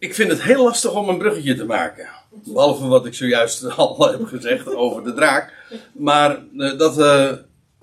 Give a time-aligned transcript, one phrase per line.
[0.00, 2.08] ik vind het heel lastig om een bruggetje te maken.
[2.30, 5.52] Behalve wat ik zojuist al heb gezegd over de draak.
[5.92, 7.32] Maar uh, dat, uh,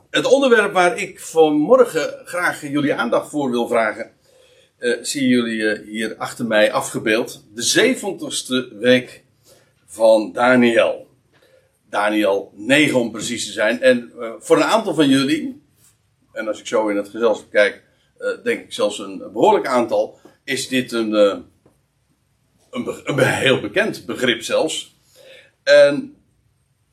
[0.09, 4.11] het onderwerp waar ik vanmorgen graag jullie aandacht voor wil vragen.
[4.79, 7.43] Uh, zien jullie hier achter mij afgebeeld.
[7.53, 9.23] De zeventigste week
[9.85, 11.07] van Daniel.
[11.89, 13.81] Daniel 9 om precies te zijn.
[13.81, 15.61] En voor een aantal van jullie,
[16.31, 17.83] en als ik zo in het gezelschap kijk,
[18.43, 21.45] denk ik zelfs een behoorlijk aantal, is dit een
[22.85, 24.95] een, heel bekend begrip zelfs.
[25.63, 26.15] En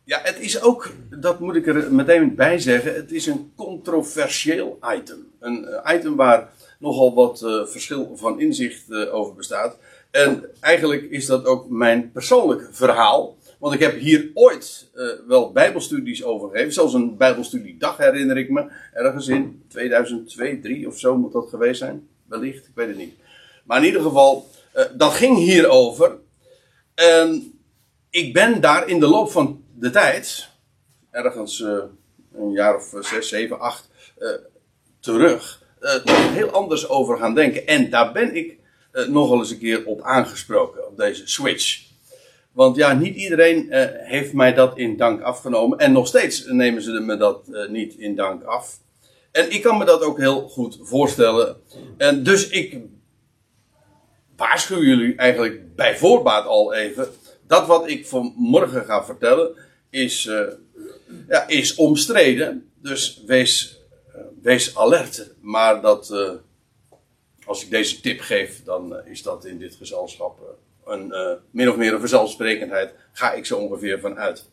[0.05, 4.79] ja, het is ook, dat moet ik er meteen bij zeggen, het is een controversieel
[4.97, 5.33] item.
[5.41, 9.79] Een eh, item waar nogal wat uh, verschil van inzicht uh, over bestaat.
[10.11, 13.37] En eigenlijk is dat ook mijn persoonlijk verhaal.
[13.59, 14.91] Want ik heb hier ooit
[15.27, 16.73] wel bijbelstudies over gegeven.
[16.73, 18.71] Zelfs een bijbelstudiedag herinner ik me.
[18.93, 22.09] Ergens in 2002, 2003 of zo moet dat geweest zijn.
[22.27, 23.15] Wellicht, ik weet het niet.
[23.65, 26.19] Maar in ieder geval, uh, dat ging hierover.
[26.95, 27.59] En
[28.11, 30.49] ik ben daar in de loop van de tijd,
[31.11, 31.79] ergens uh,
[32.35, 33.89] een jaar of zes, zeven, acht,
[35.01, 35.63] terug,
[36.09, 37.67] heel anders over gaan denken.
[37.67, 38.59] En daar ben ik
[39.09, 41.83] nogal eens een keer op aangesproken, op deze switch.
[42.53, 43.67] Want ja, niet iedereen
[43.99, 45.79] heeft mij dat in dank afgenomen.
[45.79, 48.79] En nog steeds nemen ze me dat niet in dank af.
[49.33, 51.57] En ik kan me dat ook heel goed voorstellen.
[51.97, 52.79] En dus ik
[54.37, 57.09] waarschuw jullie eigenlijk bij voorbaat al even.
[57.47, 59.55] Dat wat ik vanmorgen ga vertellen
[59.91, 60.47] is, uh,
[61.29, 62.71] ja, is omstreden.
[62.83, 65.31] Dus wees, uh, wees alert.
[65.41, 66.31] Maar dat, uh,
[67.45, 70.39] als ik deze tip geef, dan is dat in dit gezelschap
[70.85, 72.95] een min of meer een vanzelfsprekendheid.
[73.13, 74.49] Ga ik zo ongeveer van uit.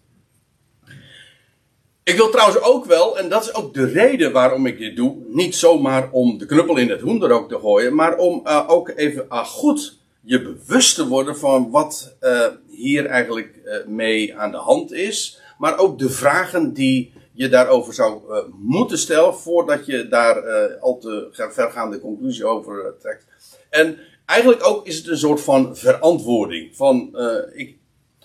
[2.12, 5.16] Ik wil trouwens ook wel, en dat is ook de reden waarom ik dit doe,
[5.28, 9.26] niet zomaar om de knuppel in het hoenderok te gooien, maar om uh, ook even
[9.30, 14.92] uh, goed je bewust te worden van wat uh, hier eigenlijk mee aan de hand
[14.92, 18.22] is, maar ook de vragen die je daarover zou
[18.60, 20.44] moeten stellen voordat je daar
[20.80, 23.26] al te vergaande conclusie over trekt.
[23.70, 26.76] En eigenlijk ook is het een soort van verantwoording.
[26.76, 27.18] Van,
[27.54, 27.78] ik,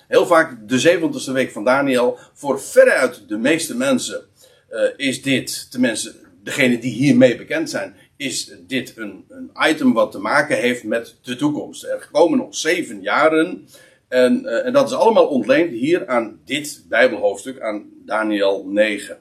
[0.08, 2.18] Heel vaak de zeventigste week van Daniel.
[2.32, 4.24] Voor veruit de meeste mensen
[4.70, 10.12] uh, is dit, tenminste degene die hiermee bekend zijn, is dit een, een, item wat
[10.12, 11.84] te maken heeft met de toekomst.
[11.84, 13.68] Er komen nog zeven jaren.
[14.08, 19.18] En, uh, en dat is allemaal ontleend hier aan dit Bijbelhoofdstuk, aan Daniel 9.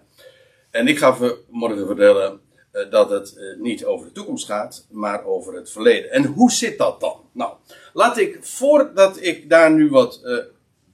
[0.71, 1.17] En ik ga
[1.49, 2.39] morgen vertellen
[2.73, 6.11] uh, dat het niet over de toekomst gaat, maar over het verleden.
[6.11, 7.19] En hoe zit dat dan?
[7.31, 7.53] Nou,
[7.93, 10.21] laat ik voordat ik daar nu wat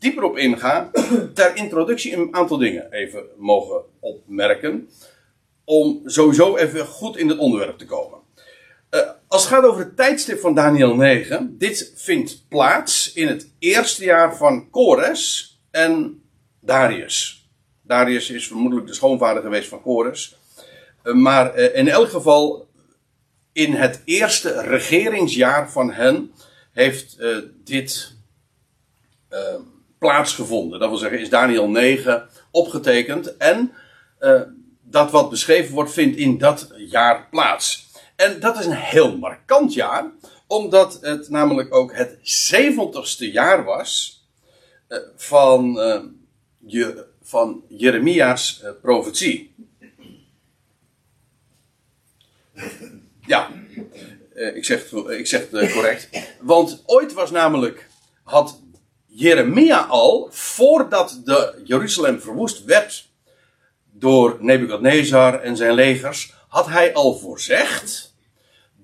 [0.01, 0.89] dieper op inga,
[1.33, 4.89] ter introductie een aantal dingen even mogen opmerken.
[5.63, 8.19] Om sowieso even goed in het onderwerp te komen.
[8.91, 13.51] Uh, als het gaat over het tijdstip van Daniel 9, dit vindt plaats in het
[13.59, 16.21] eerste jaar van Kores en
[16.59, 17.49] Darius.
[17.81, 20.37] Darius is vermoedelijk de schoonvader geweest van Kores.
[21.03, 22.67] Uh, maar uh, in elk geval,
[23.51, 26.31] in het eerste regeringsjaar van hen
[26.71, 27.17] heeft
[27.63, 28.19] dit
[30.01, 30.79] plaatsgevonden.
[30.79, 33.37] Dat wil zeggen, is Daniel 9 opgetekend.
[33.37, 33.71] En
[34.19, 34.41] uh,
[34.81, 37.89] dat wat beschreven wordt, vindt in dat jaar plaats.
[38.15, 40.11] En dat is een heel markant jaar,
[40.47, 42.17] omdat het namelijk ook het
[42.53, 44.21] 70ste jaar was
[44.89, 46.01] uh, van, uh,
[46.57, 49.53] je, van Jeremia's profetie.
[53.25, 53.49] Ja,
[54.33, 56.09] ik zeg, ik zeg het correct.
[56.39, 57.87] Want ooit was namelijk,
[58.23, 58.59] had
[59.13, 63.09] Jeremia al, voordat de Jeruzalem verwoest werd
[63.91, 68.15] door Nebukadnezar en zijn legers, had hij al voorzegd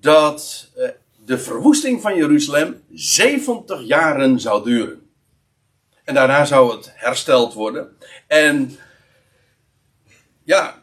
[0.00, 0.88] dat eh,
[1.24, 5.10] de verwoesting van Jeruzalem 70 jaren zou duren.
[6.04, 7.96] En daarna zou het hersteld worden.
[8.26, 8.78] En
[10.44, 10.82] ja,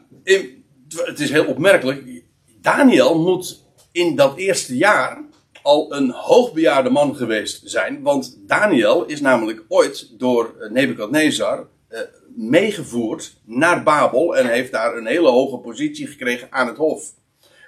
[1.04, 2.22] het is heel opmerkelijk.
[2.60, 5.24] Daniel moet in dat eerste jaar
[5.66, 8.02] al een hoogbejaarde man geweest zijn.
[8.02, 11.98] Want Daniel is namelijk ooit door eh, Nebukadnezar uh,
[12.36, 14.36] meegevoerd naar Babel.
[14.36, 17.12] En heeft daar een hele hoge positie gekregen aan het hof.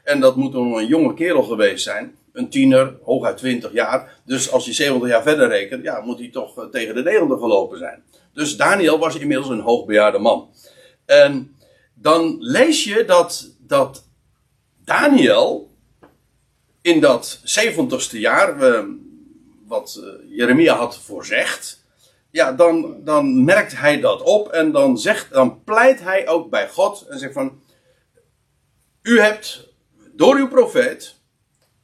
[0.04, 2.16] En dat moet dan een jonge kerel geweest zijn.
[2.32, 4.20] Een tiener, hooguit 20 jaar.
[4.24, 7.38] Dus als je 70 jaar verder rekent, ja, moet hij toch eh, tegen de 90
[7.38, 8.02] gelopen zijn.
[8.32, 10.48] Dus Daniel was inmiddels een hoogbejaarde man.
[11.06, 11.56] En
[11.94, 14.04] dan lees je dat, dat
[14.84, 15.67] Daniel
[16.88, 18.84] in dat 70ste jaar, uh,
[19.66, 21.84] wat uh, Jeremia had voorzegd,
[22.30, 26.68] ja, dan, dan merkt hij dat op en dan, zegt, dan pleit hij ook bij
[26.68, 27.60] God en zegt van,
[29.02, 29.68] u hebt
[30.12, 31.14] door uw profeet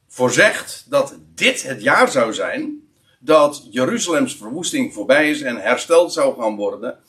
[0.07, 6.41] voorzegd dat dit het jaar zou zijn dat Jeruzalems verwoesting voorbij is en hersteld zou
[6.41, 6.99] gaan worden.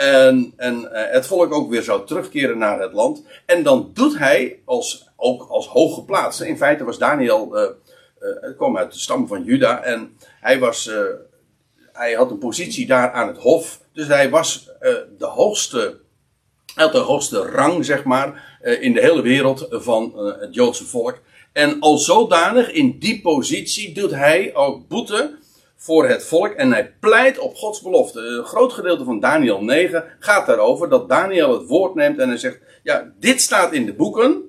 [0.00, 3.24] En, en eh, het volk ook weer zou terugkeren naar het land.
[3.46, 8.92] En dan doet hij, als, ook als hooggeplaatste, in feite was Daniel, uh, kwam uit
[8.92, 9.82] de stam van Juda.
[9.82, 10.90] En hij, was,
[11.92, 13.80] hij had een positie daar aan het hof.
[13.92, 14.70] Dus hij was
[15.18, 16.00] de hoogste,
[16.74, 21.20] had de hoogste rang, zeg maar, in de hele wereld van het Joodse volk.
[21.52, 25.38] En al zodanig in die positie doet hij ook boete
[25.82, 28.20] voor het volk en hij pleit op Gods belofte.
[28.20, 32.38] Een groot gedeelte van Daniel 9 gaat daarover dat Daniel het woord neemt en hij
[32.38, 34.42] zegt: Ja, dit staat in de boeken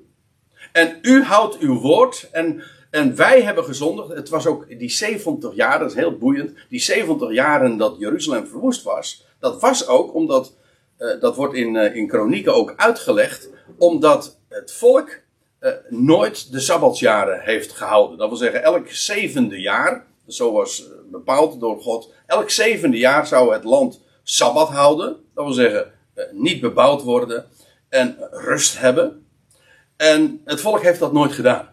[0.71, 4.09] en u houdt uw woord en, en wij hebben gezondigd.
[4.09, 8.47] Het was ook die 70 jaar, dat is heel boeiend, die 70 jaren dat Jeruzalem
[8.47, 9.25] verwoest was.
[9.39, 10.55] Dat was ook omdat,
[10.99, 15.19] uh, dat wordt in, uh, in kronieken ook uitgelegd, omdat het volk
[15.59, 18.17] uh, nooit de Sabbatsjaren heeft gehouden.
[18.17, 22.13] Dat wil zeggen, elk zevende jaar, zo was bepaald door God.
[22.25, 25.17] Elk zevende jaar zou het land sabbat houden.
[25.33, 27.45] Dat wil zeggen, eh, niet bebouwd worden
[27.89, 29.25] en rust hebben.
[29.97, 31.69] En het volk heeft dat nooit gedaan.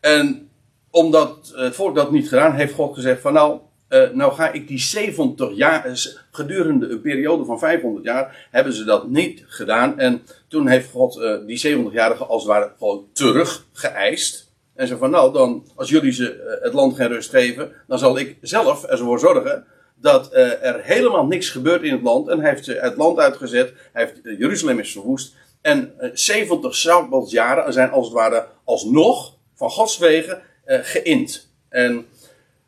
[0.00, 0.50] En
[0.90, 4.68] omdat het volk dat niet gedaan heeft, God gezegd van nou, uh, nou ga ik
[4.68, 5.92] die 70 jaar, eh,
[6.30, 9.98] gedurende een periode van 500 jaar, hebben ze dat niet gedaan.
[9.98, 14.41] En toen heeft God die 70-jarigen als het ware gewoon teruggeëist.
[14.74, 17.98] En zo van, nou, dan, als jullie ze eh, het land geen rust geven, dan
[17.98, 22.28] zal ik zelf ervoor zorgen dat uh, er helemaal niks gebeurt in het land.
[22.28, 25.34] En hij heeft ze het land uitgezet, hij heeft, uh, Jeruzalem is verwoest.
[25.60, 32.06] En uh, 70 Sabbatsjaren zijn als het ware alsnog van Gods wegen geïnd en,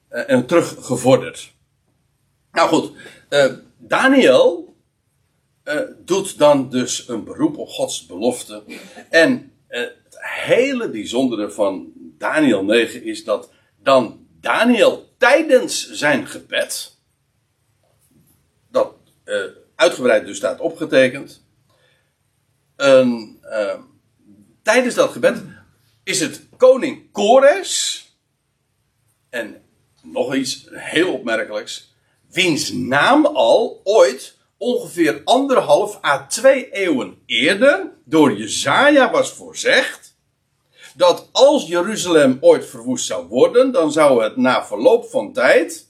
[0.08, 1.52] en teruggevorderd.
[2.52, 2.92] Nou goed,
[3.78, 4.74] Daniel
[6.04, 8.62] doet dan dus een beroep op Gods belofte.
[9.10, 13.50] En het hele bijzondere van Daniel 9 is dat
[13.82, 16.96] dan Daniel tijdens zijn gebed,
[18.70, 18.94] dat
[19.24, 19.44] uh,
[19.74, 21.44] uitgebreid dus staat opgetekend,
[22.76, 23.78] uh,
[24.62, 25.42] tijdens dat gebed
[26.02, 28.02] is het koning Kores,
[29.30, 29.62] en
[30.02, 31.94] nog iets heel opmerkelijks,
[32.30, 40.03] wiens naam al ooit ongeveer anderhalf à twee eeuwen eerder door Jezaja was voorzegd,
[40.94, 45.88] dat als Jeruzalem ooit verwoest zou worden, dan zou het na verloop van tijd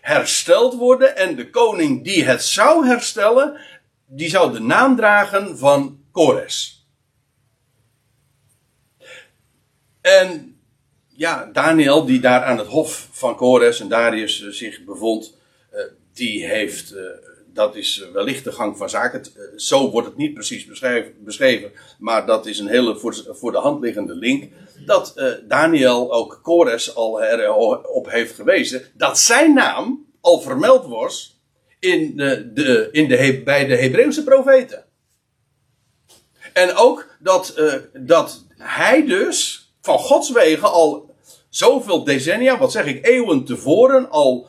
[0.00, 3.60] hersteld worden en de koning die het zou herstellen,
[4.06, 6.86] die zou de naam dragen van Kores.
[10.00, 10.60] En
[11.08, 15.36] ja, Daniel, die daar aan het hof van Kores en Darius zich bevond,
[15.70, 15.80] eh,
[16.12, 17.02] die heeft eh,
[17.54, 19.22] dat is wellicht de gang van zaken.
[19.22, 20.66] Eh, zo wordt het niet precies
[21.24, 22.98] beschreven, maar dat is een hele
[23.32, 24.52] voor, de hand liggende link.
[24.86, 31.40] Dat uh, Daniel ook Kores al erop heeft gewezen dat zijn naam al vermeld was
[31.78, 34.84] in de, de, in de, bij de Hebreeuwse profeten.
[36.52, 37.54] En ook dat,
[37.92, 41.14] dat hij dus van Gods wegen al
[41.48, 44.46] zoveel decennia, wat zeg ik, eeuwen tevoren al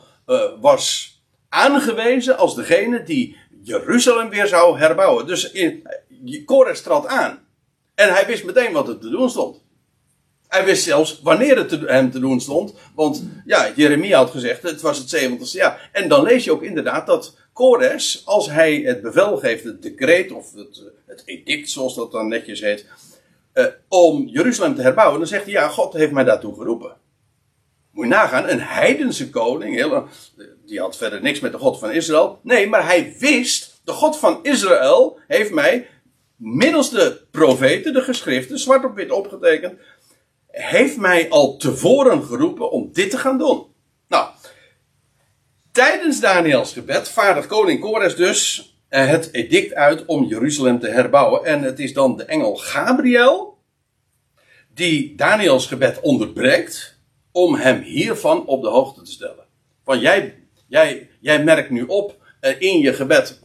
[0.60, 1.13] was
[1.54, 5.26] aangewezen als degene die Jeruzalem weer zou herbouwen.
[5.26, 5.88] Dus in,
[6.44, 7.46] Kores trad aan.
[7.94, 9.62] En hij wist meteen wat er te doen stond.
[10.48, 12.74] Hij wist zelfs wanneer het hem te doen stond.
[12.94, 15.90] Want ja, Jeremia had gezegd, het was het 70ste jaar.
[15.92, 20.32] En dan lees je ook inderdaad dat Kores, als hij het bevel geeft, het decreet
[20.32, 22.86] of het, het edict, zoals dat dan netjes heet,
[23.54, 26.96] uh, om Jeruzalem te herbouwen, dan zegt hij, ja, God heeft mij daartoe geroepen.
[27.94, 30.08] Moet je nagaan, een heidense koning, heel,
[30.66, 32.38] die had verder niks met de God van Israël.
[32.42, 35.88] Nee, maar hij wist, de God van Israël heeft mij,
[36.36, 39.78] middels de profeten, de geschriften, zwart op wit opgetekend,
[40.50, 43.66] heeft mij al tevoren geroepen om dit te gaan doen.
[44.08, 44.28] Nou,
[45.72, 51.44] tijdens Daniels gebed vaardigt koning Kores dus eh, het edict uit om Jeruzalem te herbouwen.
[51.44, 53.58] En het is dan de engel Gabriel
[54.74, 56.93] die Daniels gebed onderbreekt
[57.34, 59.44] om hem hiervan op de hoogte te stellen.
[59.84, 63.40] Van jij Jij, jij merkt nu op uh, in je gebed.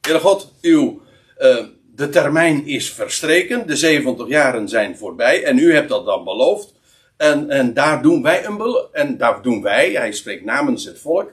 [0.00, 1.00] Heere God, uw,
[1.38, 3.66] uh, de termijn is verstreken.
[3.66, 5.44] De 70 jaren zijn voorbij.
[5.44, 6.74] En u hebt dat dan beloofd.
[7.16, 11.32] En, en daar doen wij een En daar doen wij, hij spreekt namens het volk.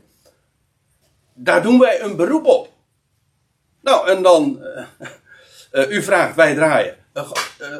[1.33, 2.69] Daar doen wij een beroep op.
[3.81, 4.63] Nou, en dan.
[5.71, 6.95] Uh, u vraagt, wij draaien.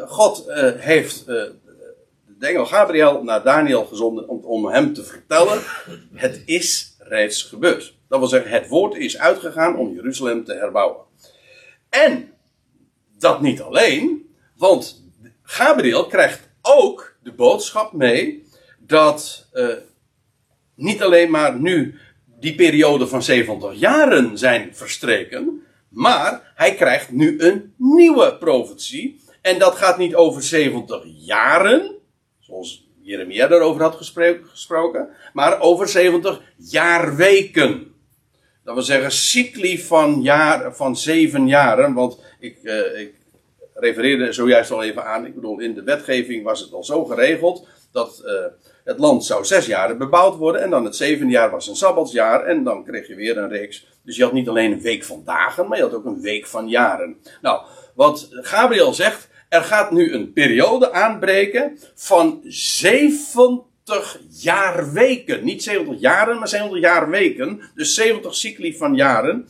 [0.08, 0.46] God
[0.78, 1.26] heeft
[2.42, 5.62] de engel Gabriel naar Daniel gezonden om, om hem te vertellen:
[6.14, 7.96] het is reeds gebeurd.
[8.08, 11.06] Dat wil zeggen, het woord is uitgegaan om Jeruzalem te herbouwen.
[11.90, 12.34] En
[13.18, 15.04] dat niet alleen, want
[15.44, 18.44] Gabriel krijgt ook de boodschap mee
[18.80, 19.68] dat uh,
[20.76, 27.40] niet alleen maar nu die periode van 70 jaren zijn verstreken, maar hij krijgt nu
[27.40, 29.20] een nieuwe profetie.
[29.42, 32.01] En dat gaat niet over 70 jaren,
[32.52, 33.96] zoals Jeremia daarover had
[34.44, 37.94] gesproken, maar over 70 jaarweken.
[38.64, 43.14] Dat wil zeggen cycli van, jaar, van zeven jaren, want ik, uh, ik
[43.74, 47.68] refereerde zojuist al even aan, ik bedoel in de wetgeving was het al zo geregeld
[47.92, 48.32] dat uh,
[48.84, 52.46] het land zou zes jaren bebouwd worden en dan het zevende jaar was een sabbatsjaar
[52.46, 53.88] en dan kreeg je weer een reeks.
[54.04, 56.48] Dus je had niet alleen een week van dagen, maar je had ook een week
[56.48, 57.18] van jaren.
[57.42, 57.62] Nou,
[57.96, 65.44] wat Gabriel zegt, er gaat nu een periode aanbreken van 70 jaarweken.
[65.44, 67.62] Niet 70 jaren, maar 70 jaarweken.
[67.76, 69.48] Dus 70 cycli van jaren.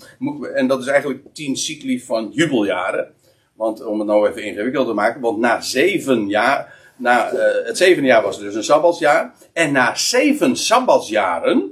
[0.53, 3.13] En dat is eigenlijk 10 cycli van jubeljaren.
[3.53, 7.77] Want om het nou even ingewikkeld te maken, want na zeven jaar, na, uh, het
[7.77, 9.33] zevende jaar was dus een sabbatsjaar.
[9.53, 11.71] En na zeven sabbatsjaren,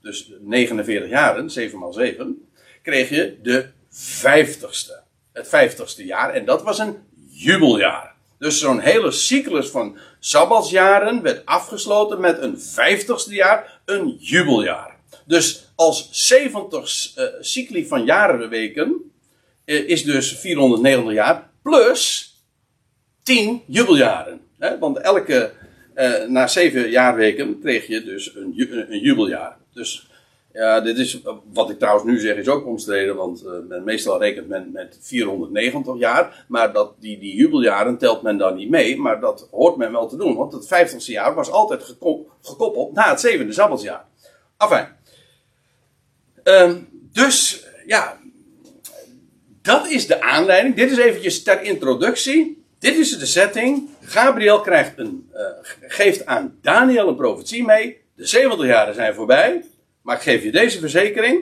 [0.00, 2.48] dus 49 jaren, 7 maal 7,
[2.82, 5.02] kreeg je de vijftigste.
[5.32, 6.30] Het vijftigste jaar.
[6.30, 7.04] En dat was een
[7.36, 8.14] jubeljaar.
[8.38, 14.96] Dus zo'n hele cyclus van sabbatsjaren werd afgesloten met een vijftigste jaar, een jubeljaar.
[15.24, 19.12] Dus als 70 uh, eh, cycli van jarenweken
[19.64, 22.34] uh, is dus 490 jaar plus
[23.22, 24.40] 10 jubeljaren.
[24.58, 24.78] Hè?
[24.78, 25.52] Want elke,
[25.94, 29.56] uh, na 7 jaarweken kreeg je dus een, een jubeljaar.
[29.72, 30.06] Dus
[30.56, 31.20] ja, dit is,
[31.52, 35.98] wat ik trouwens nu zeg is ook omstreden, want uh, meestal rekent men met 490
[35.98, 39.92] jaar, maar dat, die, die jubeljaren telt men dan niet mee, maar dat hoort men
[39.92, 41.96] wel te doen, want het 50ste jaar was altijd
[42.42, 44.04] gekoppeld na het zevende sabbatsjaar.
[44.58, 44.86] Enfin,
[46.44, 46.74] uh,
[47.12, 48.18] dus ja,
[49.62, 50.74] dat is de aanleiding.
[50.74, 52.64] Dit is eventjes ter introductie.
[52.78, 53.88] Dit is de setting.
[54.00, 55.40] Gabriel krijgt een, uh,
[55.80, 58.00] geeft aan Daniel een profetie mee.
[58.14, 59.64] De 70 jaren zijn voorbij.
[60.06, 61.40] Maar ik geef je deze verzekering.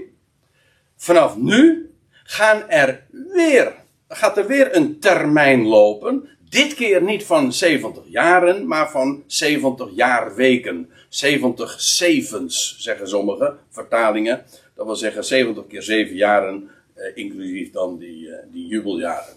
[0.97, 3.73] Vanaf nu gaan er weer,
[4.09, 6.28] gaat er weer een termijn lopen.
[6.49, 10.90] Dit keer niet van 70 jaren, maar van 70 jaarweken.
[11.09, 14.44] 70 zevens, zeggen sommige vertalingen.
[14.75, 19.35] Dat wil zeggen 70 keer 7 jaren, eh, inclusief dan die, eh, die jubeljaren.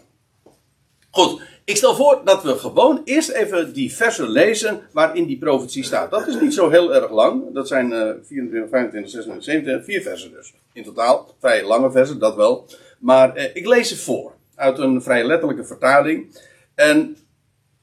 [1.09, 5.83] Goed, ik stel voor dat we gewoon eerst even die versen lezen waarin die profetie
[5.83, 6.11] staat.
[6.11, 7.53] Dat is niet zo heel erg lang.
[7.53, 10.53] Dat zijn uh, 24, 25, 26, 27, vier versen dus.
[10.73, 12.67] In totaal, vrij lange versen, dat wel.
[12.99, 14.33] Maar uh, ik lees het voor.
[14.55, 16.39] Uit een vrij letterlijke vertaling.
[16.75, 17.17] En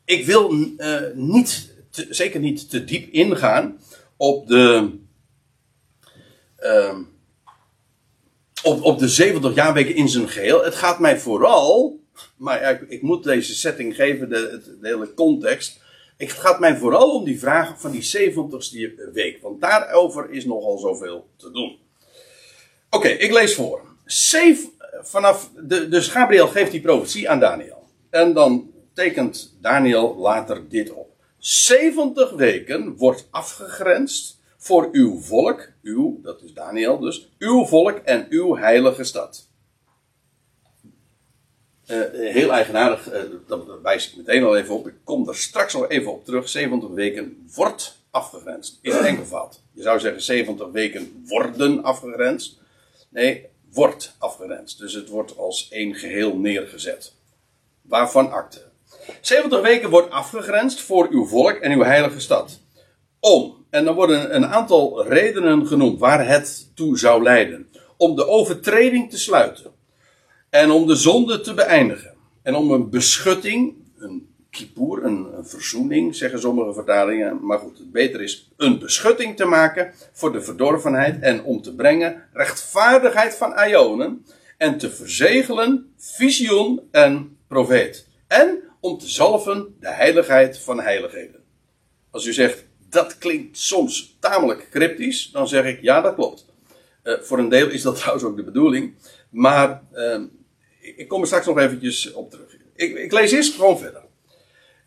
[0.05, 3.81] ik wil uh, niet, zeker niet te diep ingaan
[4.17, 4.91] op de...
[6.57, 7.03] Ehm,
[8.62, 10.64] op, op de 70 jaarweken in zijn geheel.
[10.64, 12.03] Het gaat mij vooral
[12.37, 15.80] maar ik, ik, moet deze setting geven, de, de, hele context.
[16.16, 19.42] Het gaat mij vooral om die vraag van die 70ste week.
[19.42, 21.78] Want daarover is nogal zoveel te doen.
[22.90, 23.80] Oké, ik lees voor.
[25.02, 27.88] Vanaf de, dus Gabriel geeft die profetie aan Daniel.
[28.11, 31.09] En dan tekent Daniel later dit op.
[31.38, 38.26] 70 weken wordt afgegrensd voor uw volk, uw, dat is Daniel dus, uw volk en
[38.28, 39.49] uw heilige stad.
[41.87, 44.87] Uh, heel eigenaardig, uh, dat wijs ik meteen al even op.
[44.87, 46.49] Ik kom er straks al even op terug.
[46.49, 48.79] 70 weken wordt afgegrensd.
[48.83, 49.61] In het enkelvoud.
[49.73, 52.59] Je zou zeggen 70 weken worden afgegrensd.
[53.09, 54.79] Nee, wordt afgegrensd.
[54.79, 57.12] Dus het wordt als één geheel neergezet.
[57.83, 58.62] Waarvan akte.
[59.21, 62.61] 70 weken wordt afgegrensd voor uw volk en uw heilige stad.
[63.21, 67.69] Om, en dan worden een aantal redenen genoemd waar het toe zou leiden.
[67.97, 69.73] Om de overtreding te sluiten
[70.54, 72.14] en om de zonde te beëindigen.
[72.42, 77.46] En om een beschutting, een kippur, een, verzoening, zeggen sommige vertalingen.
[77.46, 81.20] Maar goed, het beter is een beschutting te maken voor de verdorvenheid.
[81.20, 84.26] En om te brengen rechtvaardigheid van Ionen.
[84.58, 88.08] En te verzegelen visioen en profeet.
[88.26, 91.40] En om te zalven de heiligheid van heiligheden.
[92.11, 96.46] Als u zegt, dat klinkt soms tamelijk cryptisch, dan zeg ik, ja, dat klopt.
[97.04, 98.94] Uh, voor een deel is dat trouwens ook de bedoeling.
[99.30, 100.20] Maar uh,
[100.85, 102.57] ik kom er straks nog eventjes op terug.
[102.75, 104.03] Ik, ik lees eerst gewoon verder.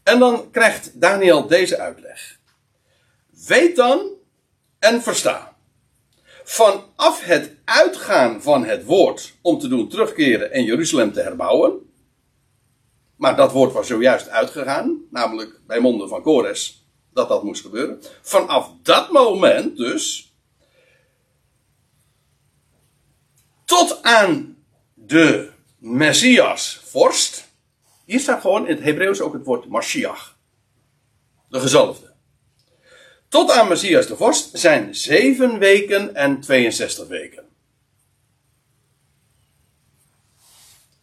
[0.03, 2.39] En dan krijgt Daniel deze uitleg.
[3.47, 4.09] Weet dan
[4.79, 5.57] en versta.
[6.43, 11.91] Vanaf het uitgaan van het woord om te doen terugkeren en Jeruzalem te herbouwen.
[13.15, 18.01] Maar dat woord was zojuist uitgegaan, namelijk bij monden van Kores, dat dat moest gebeuren.
[18.21, 20.33] Vanaf dat moment dus.
[23.65, 24.57] Tot aan
[24.93, 27.47] de Messias, vorst.
[28.05, 30.37] Hier staat gewoon in het Hebreeuws ook het woord Mashiach.
[31.49, 32.13] De gezalfde.
[33.27, 37.45] Tot aan Messias de Vorst zijn 7 weken en 62 weken.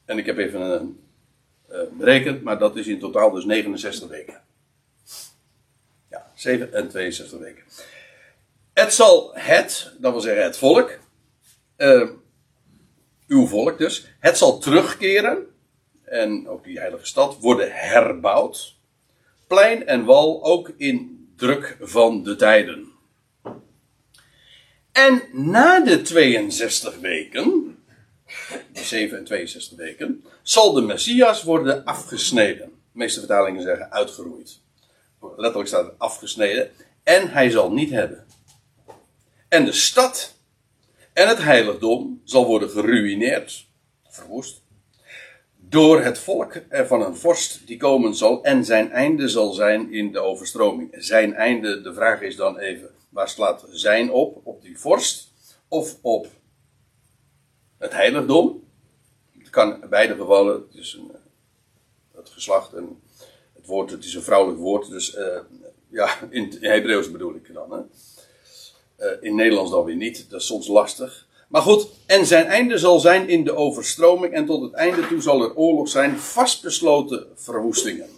[0.04, 1.00] En ik heb even een,
[1.92, 4.42] berekend, maar dat is in totaal dus 69 weken.
[6.10, 7.62] Ja, 7 en 62 weken.
[8.72, 10.98] Het zal het, dat wil zeggen het volk,
[11.76, 12.10] uh,
[13.28, 15.46] uw volk dus, het zal terugkeren
[16.04, 18.76] en ook die heilige stad worden herbouwd.
[19.46, 22.92] Plein en wal ook in druk van de tijden.
[24.92, 27.78] En na de 62 weken,
[28.72, 32.66] die 7 en 62 weken, zal de Messias worden afgesneden.
[32.66, 34.60] De meeste vertalingen zeggen uitgeroeid.
[35.36, 36.70] Letterlijk staat het afgesneden.
[37.02, 38.26] En hij zal niet hebben.
[39.48, 40.33] En de stad
[41.14, 43.66] en het heiligdom zal worden geruineerd,
[44.08, 44.62] verwoest
[45.68, 50.12] door het volk van een vorst die komen zal en zijn einde zal zijn in
[50.12, 50.94] de overstroming.
[50.98, 54.40] Zijn einde, de vraag is dan even, waar slaat zijn op?
[54.42, 55.32] Op die vorst
[55.68, 56.26] of op
[57.78, 58.62] het heiligdom?
[59.38, 61.10] Het kan in beide gevallen, het een,
[62.14, 63.02] het geslacht en
[63.54, 65.38] het woord, het is een vrouwelijk woord, dus uh,
[65.88, 67.72] ja, in, in Hebreeuws bedoel ik dan.
[67.72, 67.80] Hè?
[69.04, 71.26] Uh, in Nederlands dan weer niet, dat is soms lastig.
[71.48, 75.20] Maar goed, en zijn einde zal zijn in de overstroming en tot het einde toe
[75.20, 78.08] zal er oorlog zijn, vastbesloten verwoestingen.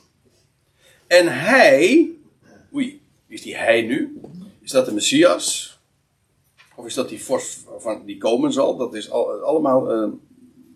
[1.07, 2.11] En hij,
[2.75, 4.21] oei, is die hij nu?
[4.61, 5.78] Is dat de Messias?
[6.76, 8.76] Of is dat die vorst van, die komen zal?
[8.76, 10.12] Dat is al, allemaal uh,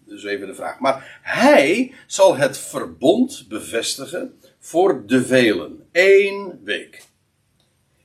[0.05, 0.79] dus even de vraag.
[0.79, 5.89] Maar hij zal het verbond bevestigen voor de velen.
[5.93, 7.09] Eén week.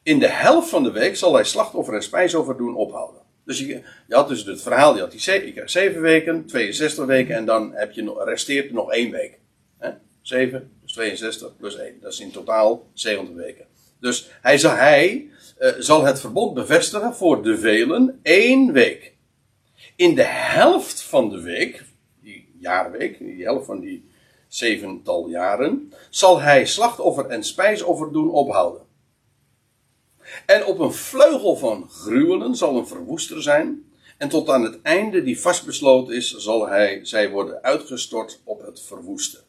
[0.06, 3.22] In de helft van de week zal hij slachtoffer en spijsoffer doen ophouden.
[3.46, 7.06] Dus je, had dus het verhaal, je had die zeven, je krijgt 7 weken, 62
[7.06, 9.40] weken en dan heb je, resteert er nog één week.
[9.78, 9.90] He?
[10.22, 13.66] 7 dus 62 plus 1, dat is in totaal 70 weken.
[14.00, 19.14] Dus hij, zal, hij uh, zal het verbond bevestigen voor de velen één week.
[19.96, 21.84] In de helft van de week,
[22.22, 24.10] die jaarweek, die helft van die
[24.48, 28.85] zevental jaren, zal hij slachtoffer en spijsoffer doen ophouden.
[30.46, 33.90] En op een vleugel van gruwelen zal een verwoester zijn.
[34.18, 38.82] En tot aan het einde die vastbesloten is, zal hij, zij worden uitgestort op het
[38.82, 39.44] verwoesten.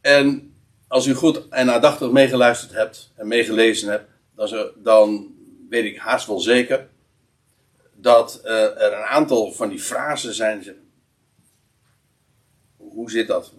[0.00, 0.54] En
[0.88, 5.34] als u goed en aandachtig meegeluisterd hebt en meegelezen hebt, dan, dan
[5.68, 6.88] weet ik haast wel zeker
[7.94, 8.50] dat uh,
[8.82, 10.64] er een aantal van die frasen zijn.
[12.76, 13.52] Hoe zit dat?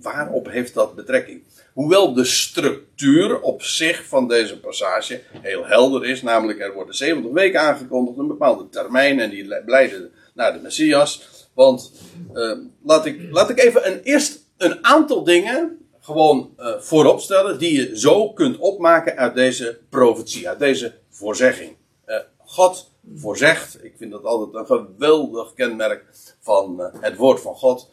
[0.00, 1.42] Waarop heeft dat betrekking?
[1.74, 7.32] Hoewel de structuur op zich van deze passage heel helder is, namelijk er worden 70
[7.32, 11.28] weken aangekondigd, een bepaalde termijn en die leiden naar de Messias.
[11.54, 11.92] Want
[12.34, 17.58] uh, laat, ik, laat ik even een, eerst een aantal dingen gewoon uh, voorop stellen
[17.58, 21.76] die je zo kunt opmaken uit deze profetie, uit deze voorzegging.
[22.06, 26.04] Uh, God voorzegt, ik vind dat altijd een geweldig kenmerk
[26.40, 27.90] van het woord van God,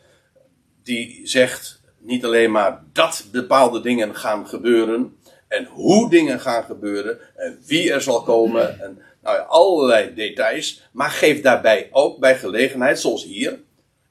[0.83, 5.15] die zegt niet alleen maar dat bepaalde dingen gaan gebeuren.
[5.47, 7.19] En hoe dingen gaan gebeuren.
[7.35, 8.79] En wie er zal komen.
[8.79, 10.89] En nou allerlei details.
[10.91, 13.59] Maar geef daarbij ook bij gelegenheid, zoals hier,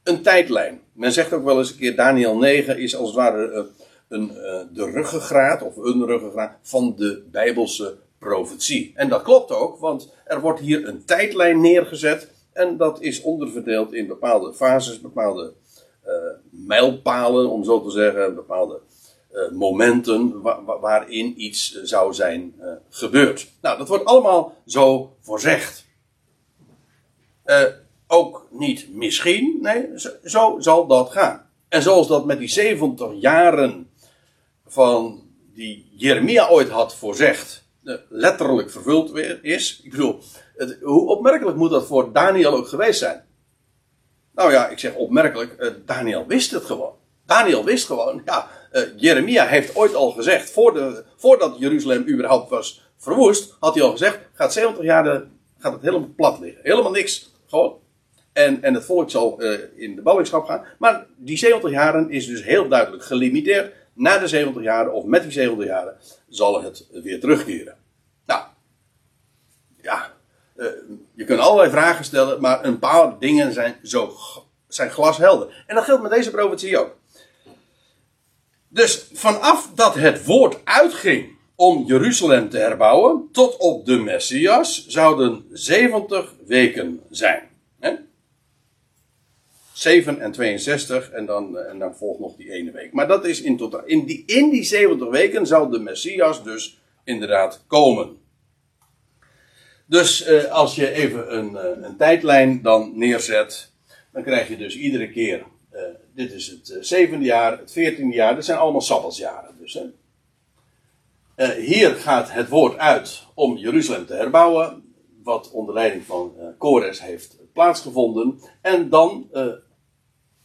[0.02, 0.80] een tijdlijn.
[0.92, 3.68] Men zegt ook wel eens een keer: Daniel 9 is als het ware een,
[4.08, 8.92] een, eh, de ruggengraat of een ruggengraat van de Bijbelse profetie.
[8.94, 12.28] En dat klopt ook, want er wordt hier een tijdlijn neergezet.
[12.52, 15.52] En dat is onderverdeeld in bepaalde fases, bepaalde
[16.50, 18.80] mijlpalen, om zo te zeggen, bepaalde
[19.32, 20.42] uh, momenten
[20.80, 22.54] waarin iets uh, zou zijn
[22.90, 23.52] gebeurd.
[23.60, 25.88] Nou, dat wordt allemaal zo voorzegd.
[28.06, 29.88] ook niet misschien, nee,
[30.24, 31.48] zo, zal dat gaan.
[31.68, 33.90] En zoals dat met die 70 jaren
[34.66, 35.22] van
[35.54, 37.64] die Jeremia ooit had voorzegd,
[38.08, 39.80] letterlijk vervuld weer is.
[39.84, 40.18] Ik bedoel,
[40.82, 43.24] hoe opmerkelijk moet dat voor Daniel ook geweest zijn?
[44.34, 46.94] Nou ja, ik zeg opmerkelijk, uh, Daniel wist het gewoon.
[47.26, 52.50] Daniel wist gewoon, ja, uh, Jeremia heeft ooit al gezegd, voor de, voordat Jeruzalem überhaupt
[52.50, 55.28] was verwoest, had hij al gezegd, gaat 70 jaar
[55.60, 56.62] gaat het helemaal plat liggen.
[56.62, 57.32] Helemaal niks.
[57.46, 57.78] Gewoon.
[58.32, 60.64] En, en het volk zal uh, in de ballingschap gaan.
[60.78, 63.74] Maar die 70 jaren is dus heel duidelijk gelimiteerd.
[63.92, 65.96] Na de 70 jaren, of met die 70 jaren,
[66.28, 67.76] zal het weer terugkeren.
[68.26, 68.42] Nou,
[69.82, 70.12] ja,
[70.56, 70.66] uh,
[71.20, 74.16] je kunt allerlei vragen stellen, maar een paar dingen zijn, zo,
[74.68, 75.64] zijn glashelder.
[75.66, 76.96] En dat geldt met deze profetie ook.
[78.68, 85.44] Dus vanaf dat het woord uitging om Jeruzalem te herbouwen, tot op de Messias, zouden
[85.52, 87.42] 70 weken zijn.
[87.80, 87.94] Hè?
[89.72, 92.92] 7 en 62 en dan, en dan volgt nog die ene week.
[92.92, 93.84] Maar dat is in totaal.
[93.84, 98.19] In die, in die 70 weken zou de Messias dus inderdaad komen.
[99.90, 103.72] Dus uh, als je even een, uh, een, tijdlijn dan neerzet,
[104.12, 105.80] dan krijg je dus iedere keer, uh,
[106.14, 109.54] dit is het zevende jaar, het veertiende jaar, dat zijn allemaal sabbatsjaren.
[109.58, 109.80] Dus,
[111.34, 111.54] hè.
[111.54, 117.36] hier gaat het woord uit om Jeruzalem te herbouwen, wat onder leiding van Kores heeft
[117.52, 118.40] plaatsgevonden.
[118.60, 119.30] En dan,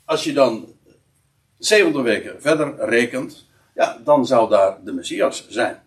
[0.06, 0.68] als je dan
[1.58, 5.84] 70 weken verder rekent, ja, dan zou daar de Messias zijn.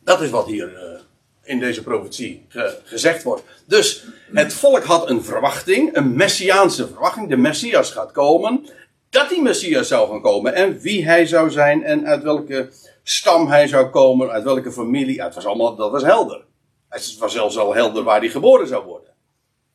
[0.00, 1.02] Dat is wat hier
[1.44, 3.42] in deze profetie ge gezegd wordt.
[3.66, 7.28] Dus het volk had een verwachting, een messiaanse verwachting.
[7.28, 8.66] De Messias gaat komen.
[9.10, 12.70] Dat die Messias zou gaan komen en wie hij zou zijn en uit welke
[13.02, 15.22] stam hij zou komen, uit welke familie.
[15.22, 16.44] Het was allemaal, dat was helder.
[16.88, 19.10] Het was zelfs al helder waar hij geboren zou worden.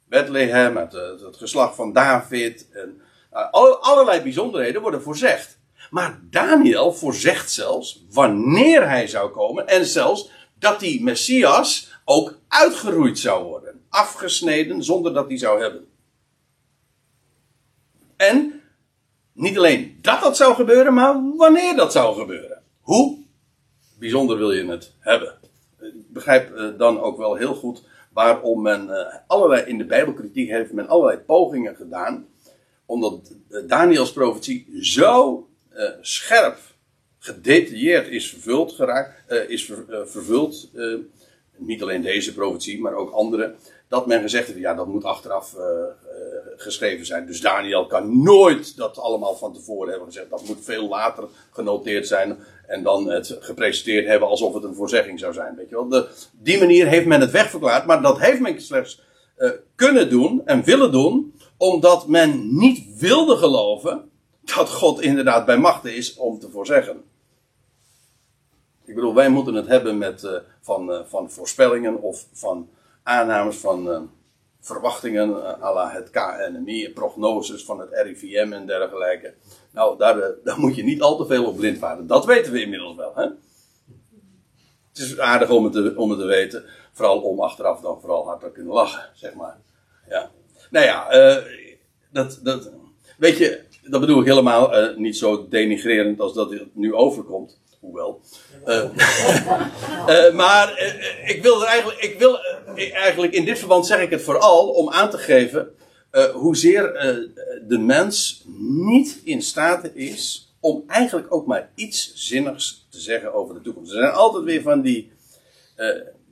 [0.07, 2.67] Bethlehem, het, het geslacht van David.
[2.71, 3.01] En,
[3.33, 5.57] uh, allerlei bijzonderheden worden voorzegd.
[5.89, 13.19] Maar Daniel voorzegt zelfs wanneer hij zou komen en zelfs dat die Messias ook uitgeroeid
[13.19, 13.81] zou worden.
[13.89, 15.87] Afgesneden zonder dat hij zou hebben.
[18.15, 18.61] En
[19.33, 22.61] niet alleen dat dat zou gebeuren, maar wanneer dat zou gebeuren.
[22.81, 23.17] Hoe
[23.99, 25.37] bijzonder wil je het hebben?
[25.79, 30.49] Ik begrijp eh, dan ook wel heel goed waarom men eh, allerlei in de Bijbelkritiek
[30.49, 32.27] heeft men allerlei pogingen gedaan.
[32.85, 35.43] Omdat eh, Daniels profetie zo
[36.01, 36.57] scherp
[37.29, 40.69] gedetailleerd is vervuld geraakt, uh, is uh, vervuld.
[40.73, 40.97] Uh,
[41.57, 43.55] niet alleen deze profetie, maar ook andere.
[43.87, 45.55] Dat men gezegd heeft, ja, dat moet achteraf
[46.57, 47.25] geschreven zijn.
[47.25, 50.29] Dus Daniel kan nooit dat allemaal van tevoren hebben gezegd.
[50.29, 52.37] Dat moet veel later genoteerd zijn.
[52.67, 55.55] En dan het gepresenteerd hebben alsof het een voorzegging zou zijn.
[55.55, 55.87] Weet je wel?
[55.87, 57.85] De, die manier heeft men het wegverklaard.
[57.85, 59.01] Maar dat heeft men slechts
[59.75, 61.33] kunnen doen en willen doen.
[61.57, 64.09] Omdat men niet wilde geloven
[64.41, 67.03] dat God inderdaad bij machten is om te voorzeggen.
[68.89, 72.69] Ik bedoel, wij moeten het hebben met, uh, van, uh, van voorspellingen of van
[73.03, 74.01] aannames van uh,
[74.59, 79.33] verwachtingen à la het KNMI, prognoses van het RIVM en dergelijke.
[79.71, 82.07] Nou, daar, daar moet je niet al te veel op blind varen.
[82.07, 83.11] Dat weten we inmiddels wel.
[83.15, 83.23] Hè?
[83.23, 86.63] Het is aardig om het, te, om het te weten.
[86.91, 89.57] Vooral om achteraf dan vooral hard te kunnen lachen, zeg maar.
[90.07, 90.31] Ja.
[90.71, 91.09] Nou ja,
[92.11, 92.71] dat, dat,
[93.17, 97.59] weet je, dat bedoel ik helemaal niet zo denigrerend als dat nu overkomt.
[97.79, 98.21] Hoewel.
[98.67, 98.83] Uh,
[100.07, 102.39] uh, maar uh, ik wil eigenlijk, ik wil
[102.93, 105.69] eigenlijk in dit verband zeg ik het vooral om aan te geven
[106.33, 106.83] hoezeer
[107.67, 113.55] de mens niet in staat is om eigenlijk ook maar iets zinnigs te zeggen over
[113.55, 113.91] de toekomst.
[113.91, 115.11] Er zijn altijd weer van die,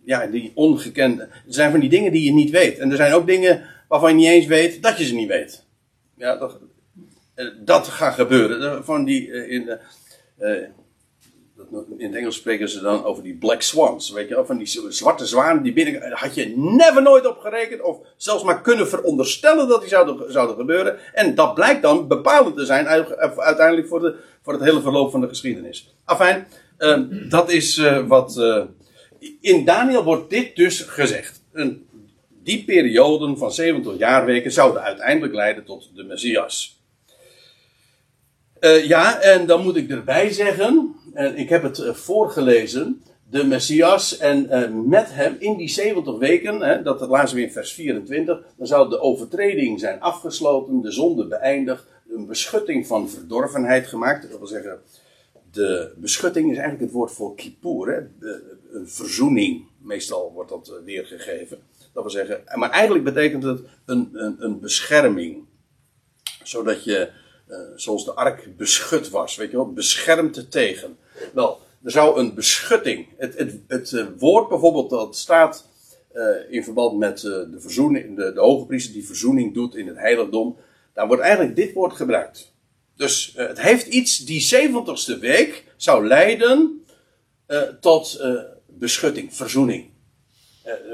[0.03, 1.23] ja, die ongekende.
[1.23, 2.77] Er zijn van die dingen die je niet weet.
[2.77, 5.63] En er zijn ook dingen waarvan je niet eens weet dat je ze niet weet.
[6.15, 6.59] Ja, dat,
[7.59, 8.85] dat gaat gebeuren.
[8.85, 9.79] Van die in de
[11.97, 14.11] in het Engels spreken ze dan over die black swans.
[14.11, 16.11] Weet je wel, van die zwarte zwanen die binnen.
[16.11, 17.81] had je never nooit op gerekend.
[17.81, 20.97] Of zelfs maar kunnen veronderstellen dat die zouden, zouden gebeuren.
[21.13, 22.87] En dat blijkt dan bepalend te zijn
[23.37, 25.95] uiteindelijk voor, de, voor het hele verloop van de geschiedenis.
[26.05, 26.47] Afijn,
[26.79, 26.99] uh,
[27.29, 28.35] dat is uh, wat.
[28.39, 28.63] Uh,
[29.41, 31.43] in Daniel wordt dit dus gezegd.
[32.43, 36.76] Die perioden van 70 jaarweken zouden uiteindelijk leiden tot de Messias.
[38.61, 43.43] Uh, ja, en dan moet ik erbij zeggen, en ik heb het uh, voorgelezen, de
[43.43, 47.73] Messias en uh, met hem in die 70 weken, hè, dat lazen we in vers
[47.73, 54.29] 24, dan zou de overtreding zijn afgesloten, de zonde beëindigd, een beschutting van verdorvenheid gemaakt.
[54.29, 54.79] Dat wil zeggen,
[55.51, 58.27] de beschutting is eigenlijk het woord voor kippur, hè,
[58.71, 61.57] een verzoening, meestal wordt dat weergegeven.
[61.93, 65.43] Dat wil zeggen, maar eigenlijk betekent het een, een, een bescherming,
[66.43, 67.09] zodat je
[67.49, 70.97] uh, zoals de ark beschut was, weet je wel, beschermd tegen.
[71.33, 75.67] Wel, er zou een beschutting, het, het, het uh, woord bijvoorbeeld dat staat
[76.13, 79.97] uh, in verband met de verzoening, de, de hoge priester die verzoening doet in het
[79.97, 80.57] heiligdom,
[80.93, 82.53] daar wordt eigenlijk dit woord gebruikt.
[82.95, 86.85] Dus het heeft iets, die 70ste week zou leiden
[87.79, 88.23] tot
[88.65, 89.89] beschutting, verzoening.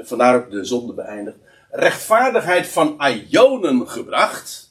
[0.02, 1.36] vandaar ook de zonde beëindigd.
[1.70, 4.63] Rechtvaardigheid van Ionen gebracht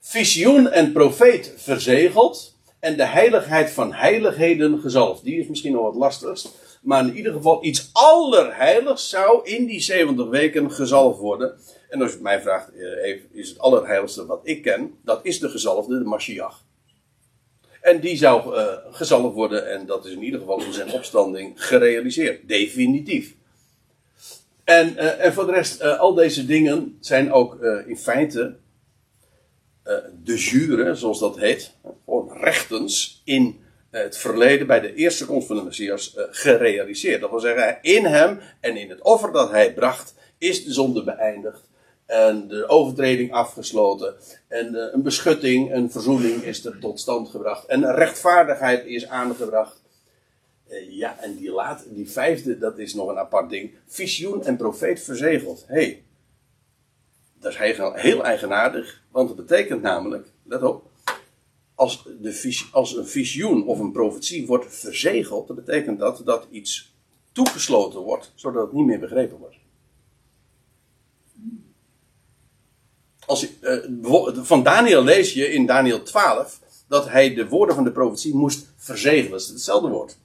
[0.00, 5.24] visioen en profeet verzegeld en de heiligheid van heiligheden gezalfd.
[5.24, 6.48] Die is misschien nog wat lastigst,
[6.82, 11.58] maar in ieder geval iets allerheiligs zou in die 70 weken gezalfd worden.
[11.88, 15.48] En als je mij vraagt, eh, is het allerheiligste wat ik ken, dat is de
[15.48, 16.64] gezalfde, de Mashiach.
[17.80, 21.66] En die zou uh, gezalfd worden en dat is in ieder geval in zijn opstanding
[21.66, 22.48] gerealiseerd.
[22.48, 23.34] Definitief.
[24.64, 28.56] En, uh, en voor de rest, al deze dingen zijn ook in feite
[30.24, 31.74] de jure, zoals dat heet,
[32.04, 37.20] gewoon rechtens in het verleden bij de eerste komst van de Messias uh, gerealiseerd.
[37.20, 41.04] Dat wil zeggen, in hem en in het offer dat hij bracht, is de zonde
[41.04, 41.68] beëindigd.
[42.06, 44.14] En de overtreding afgesloten.
[44.48, 47.66] En een beschutting, een verzoening is er tot stand gebracht.
[47.66, 49.82] En rechtvaardigheid is aangebracht.
[50.88, 53.74] Ja, en die, laat, die vijfde, dat is nog een apart ding.
[53.86, 55.64] Visioen en profeet verzegeld.
[55.66, 56.02] Hey,
[57.40, 57.58] dat is
[57.94, 58.99] heel eigenaardig.
[59.10, 60.90] Want het betekent namelijk, let op,
[61.74, 66.94] als, de, als een visioen of een profetie wordt verzegeld, dan betekent dat dat iets
[67.32, 69.56] toegesloten wordt, zodat het niet meer begrepen wordt.
[73.26, 73.78] Als, uh,
[74.32, 78.72] van Daniel lees je in Daniel 12 dat hij de woorden van de profetie moest
[78.76, 79.30] verzegelen.
[79.30, 80.18] Dat is hetzelfde woord.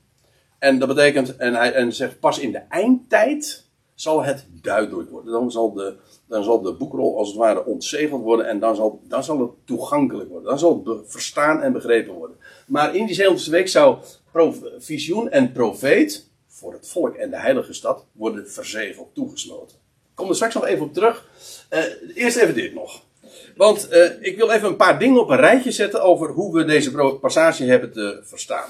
[0.59, 3.64] En dat betekent, en hij en zegt pas in de eindtijd
[3.95, 5.31] zal het duidelijk worden.
[5.31, 5.95] Dan zal de,
[6.27, 9.51] dan zal de boekrol als het ware ontzegeld worden en dan zal, dan zal het
[9.65, 10.49] toegankelijk worden.
[10.49, 12.37] Dan zal het verstaan en begrepen worden.
[12.67, 13.97] Maar in die 70 week zou
[14.77, 19.77] visioen en profeet voor het volk en de heilige stad worden verzegeld, toegesloten.
[19.77, 21.29] Ik kom er straks nog even op terug.
[21.73, 21.83] Uh,
[22.15, 23.03] eerst even dit nog.
[23.55, 26.65] Want uh, ik wil even een paar dingen op een rijtje zetten over hoe we
[26.65, 28.69] deze passage hebben te verstaan.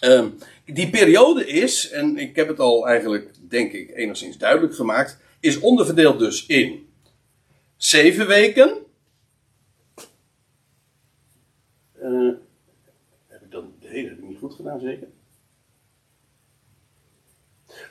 [0.00, 0.24] Uh,
[0.66, 5.60] die periode is, en ik heb het al eigenlijk, denk ik, enigszins duidelijk gemaakt is
[5.60, 6.88] onderverdeeld dus in
[7.76, 8.76] zeven weken.
[12.02, 12.32] Uh,
[13.26, 15.08] heb ik dan de hele niet goed gedaan, zeker?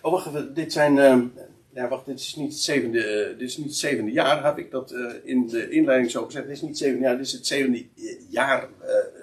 [0.02, 0.96] Oh, wacht dit zijn.
[0.96, 1.24] Uh,
[1.74, 4.58] ja, wacht, dit is niet het zevende, uh, dit is niet het zevende jaar, had
[4.58, 4.93] ik dat
[5.24, 6.46] in de inleiding zo gezegd.
[6.46, 7.86] Dit is niet het zevende jaar, dit is het zevende
[8.30, 8.70] jaar,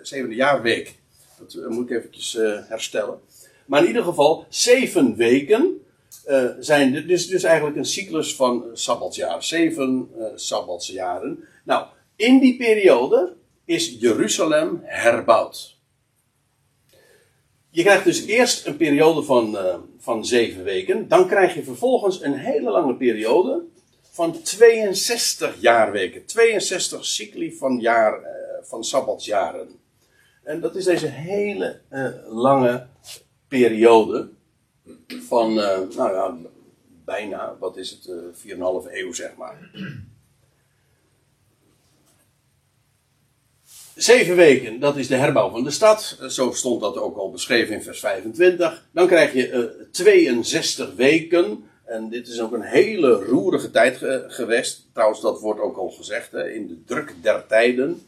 [0.03, 0.99] zevende jaarweek.
[1.39, 2.33] Dat moet ik eventjes
[2.69, 3.21] herstellen.
[3.67, 5.84] Maar in ieder geval, zeven weken
[6.29, 9.43] uh, zijn dus, dus eigenlijk een cyclus van sabbatsjaar.
[9.43, 11.45] Zeven uh, sabbatsjaren.
[11.65, 15.79] Nou, in die periode is Jeruzalem herbouwd.
[17.71, 19.59] Je krijgt dus eerst een periode van,
[19.99, 21.09] van zeven weken.
[21.09, 23.63] Dan krijg je vervolgens een hele lange periode
[24.11, 26.27] van 62 jaarweken.
[26.27, 28.21] 62 cycli van, jaar,
[28.63, 29.69] van sabbatsjaren.
[30.43, 31.81] En dat is deze hele
[32.29, 32.87] lange
[33.49, 34.29] periode
[35.07, 36.37] van, uh, nou ja,
[37.05, 39.71] bijna, wat is het, uh, 4,5 eeuw zeg maar.
[43.95, 46.17] Zeven weken, dat is de herbouw van de stad.
[46.21, 48.87] Eh, zo stond dat ook al beschreven in vers 25.
[48.93, 51.65] Dan krijg je uh, eh, 62 weken.
[51.85, 54.87] En dit is ook een hele roerige tijd geweest.
[54.93, 58.03] Trouwens, dat wordt ook al gezegd hè, in de druk der tijden.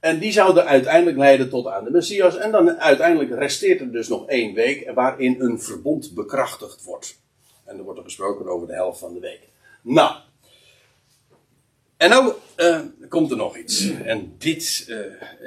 [0.00, 2.36] En die zouden uiteindelijk leiden tot aan de Messias.
[2.36, 7.20] En dan uiteindelijk resteert er dus nog één week waarin een verbond bekrachtigd wordt.
[7.64, 9.48] En er wordt er gesproken over de helft van de week.
[9.82, 10.14] Nou.
[11.96, 13.90] En nou uh, komt er nog iets.
[14.04, 14.98] En dit, uh,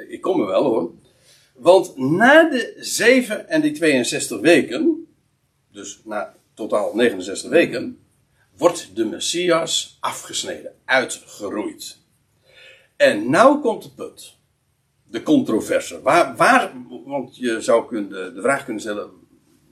[0.08, 0.92] ik kom er wel hoor.
[1.54, 5.06] Want na de 7 en die 62 weken,
[5.72, 7.98] dus na totaal 69 weken,
[8.56, 11.98] wordt de Messias afgesneden, uitgeroeid.
[12.96, 14.38] En nou komt het punt
[15.10, 16.02] de controverse.
[16.02, 16.72] Waar, waar,
[17.04, 19.10] want je zou kunnen, de vraag kunnen stellen: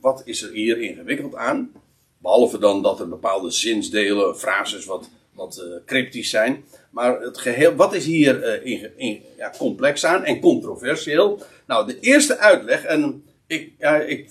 [0.01, 1.73] wat is er hier ingewikkeld aan?
[2.19, 6.65] Behalve dan dat er bepaalde zinsdelen, frases wat, wat uh, cryptisch zijn.
[6.91, 11.43] Maar het geheel, wat is hier uh, in, in, ja, complex aan en controversieel?
[11.67, 14.31] Nou, de eerste uitleg, en ik, ja, ik,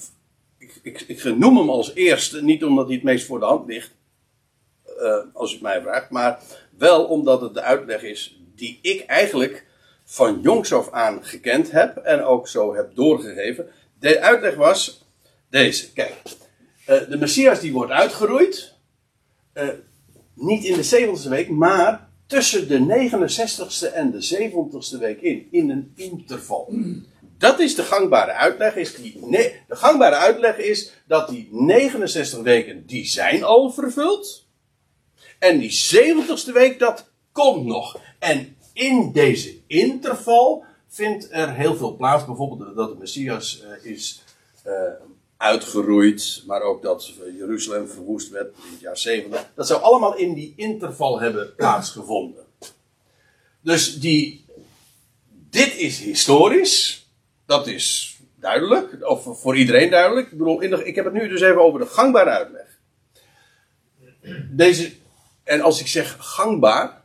[0.82, 3.96] ik, ik, hem als eerste, niet omdat hij het meest voor de hand ligt,
[5.00, 6.40] uh, als u het mij vraagt, maar
[6.78, 9.67] wel omdat het de uitleg is die ik eigenlijk
[10.10, 13.68] van jongs af aan gekend heb en ook zo heb doorgegeven.
[14.00, 15.06] De uitleg was
[15.50, 15.94] deze.
[15.94, 16.14] Kijk,
[16.90, 18.74] uh, de Messias die wordt uitgeroeid.
[19.54, 19.68] Uh,
[20.34, 25.48] niet in de 70ste week, maar tussen de 69ste en de 70ste week in.
[25.52, 26.74] In een interval.
[27.38, 28.76] Dat is de gangbare uitleg.
[28.76, 34.46] Is die, de gangbare uitleg is dat die 69 weken, die zijn al vervuld.
[35.40, 38.00] En die 70ste week, dat komt nog.
[38.20, 42.26] En in deze interval vindt er heel veel plaats.
[42.26, 44.24] Bijvoorbeeld dat de Messias uh, is
[44.68, 44.74] uh,
[45.38, 49.50] uitgeroeid, maar ook dat Jeruzalem verwoest werd in het jaar 70.
[49.56, 52.46] Dat zou allemaal in die interval hebben plaatsgevonden.
[53.62, 54.46] Dus die,
[55.50, 57.08] dit is historisch,
[57.46, 60.32] dat is duidelijk, of voor iedereen duidelijk.
[60.32, 62.80] Ik bedoel, ik heb het nu dus even over de gangbare uitleg.
[64.50, 64.92] Deze,
[65.44, 66.97] en als ik zeg gangbaar,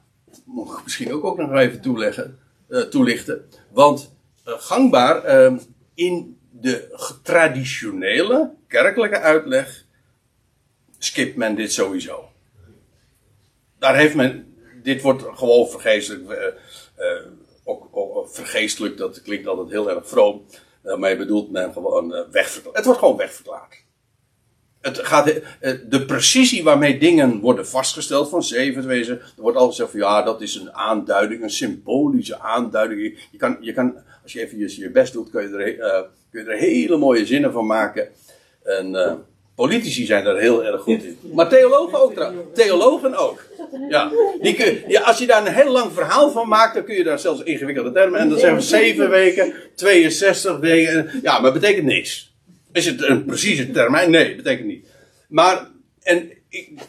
[0.61, 2.39] ik misschien ook, ook nog even toeleggen,
[2.69, 3.49] uh, toelichten.
[3.71, 4.15] Want
[4.49, 5.59] uh, gangbaar uh,
[5.95, 9.85] in de traditionele kerkelijke uitleg
[10.99, 12.29] skipt men dit sowieso.
[13.79, 16.55] Daar heeft men, dit wordt gewoon vergeestelijk,
[17.65, 20.45] ook, ook, vergeestelijk, dat klinkt altijd heel erg vroom.
[20.83, 22.77] Daarmee bedoelt men gewoon wegverklaard.
[22.77, 23.83] Het wordt gewoon wegverklaard.
[24.83, 25.41] Het gaat,
[25.89, 29.19] de precisie waarmee dingen worden vastgesteld van zeven wezen.
[29.19, 33.19] Er wordt altijd gezegd van ja, dat is een aanduiding, een symbolische aanduiding.
[33.31, 36.45] Je kan, je kan als je even je best doet, kun je, er, uh, kun
[36.45, 38.09] je er hele mooie zinnen van maken.
[38.63, 39.13] En uh,
[39.55, 41.19] politici zijn daar heel erg goed in.
[41.35, 43.45] Maar theologen ook Theologen ook.
[43.89, 44.11] Ja.
[44.41, 47.05] Die kun, ja, als je daar een heel lang verhaal van maakt, dan kun je
[47.05, 48.21] daar zelfs ingewikkelde termen.
[48.21, 51.11] En dan zeggen we 7 weken, 62 weken.
[51.23, 52.32] Ja, maar betekent niks.
[52.73, 54.11] Is het een precieze termijn?
[54.11, 54.87] Nee, betekent niet.
[55.29, 55.71] Maar,
[56.03, 56.31] en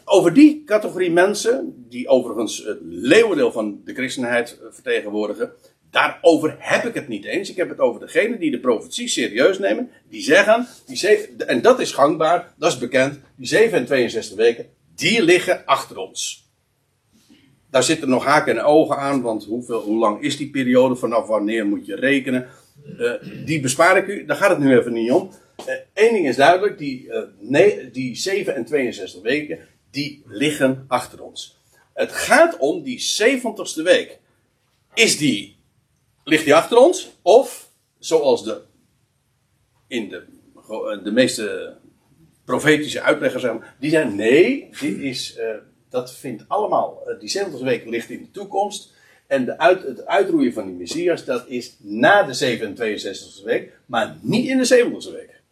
[0.04, 5.52] over die categorie mensen, die overigens het leeuwendeel van de christenheid vertegenwoordigen,
[5.94, 7.50] Daarover heb ik het niet eens.
[7.50, 9.90] Ik heb het over degenen die de profetie serieus nemen.
[10.08, 13.20] Die zeggen, die zeven, en dat is gangbaar, dat is bekend.
[13.36, 16.48] Die 7 en 62 weken, die liggen achter ons.
[17.70, 20.96] Daar zitten nog haken en ogen aan, want hoeveel, hoe lang is die periode?
[20.96, 22.48] Vanaf wanneer moet je rekenen?
[22.98, 23.12] Uh,
[23.44, 25.30] die bespaar ik u, daar gaat het nu even niet om.
[25.94, 29.58] Eén uh, ding is duidelijk, die, uh, nee, die 7 en 62 weken,
[29.90, 31.58] die liggen achter ons.
[31.92, 34.18] Het gaat om die 70ste week.
[34.94, 35.56] Is die
[36.24, 37.10] ligt die achter ons?
[37.22, 38.62] Of, zoals de,
[39.86, 40.24] in de,
[41.02, 41.76] de meeste
[42.44, 45.38] profetische uitleggers zeggen, die zeggen nee, dit is,
[45.88, 48.92] dat vindt allemaal, die 70 week ligt in de toekomst.
[49.26, 53.72] En de uit, het uitroeien van die Messias, dat is na de 67 e week,
[53.86, 55.42] maar niet in de 70ste week.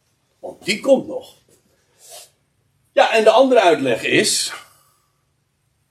[0.42, 1.35] Want die komt nog.
[2.92, 4.52] Ja, en de andere uitleg is.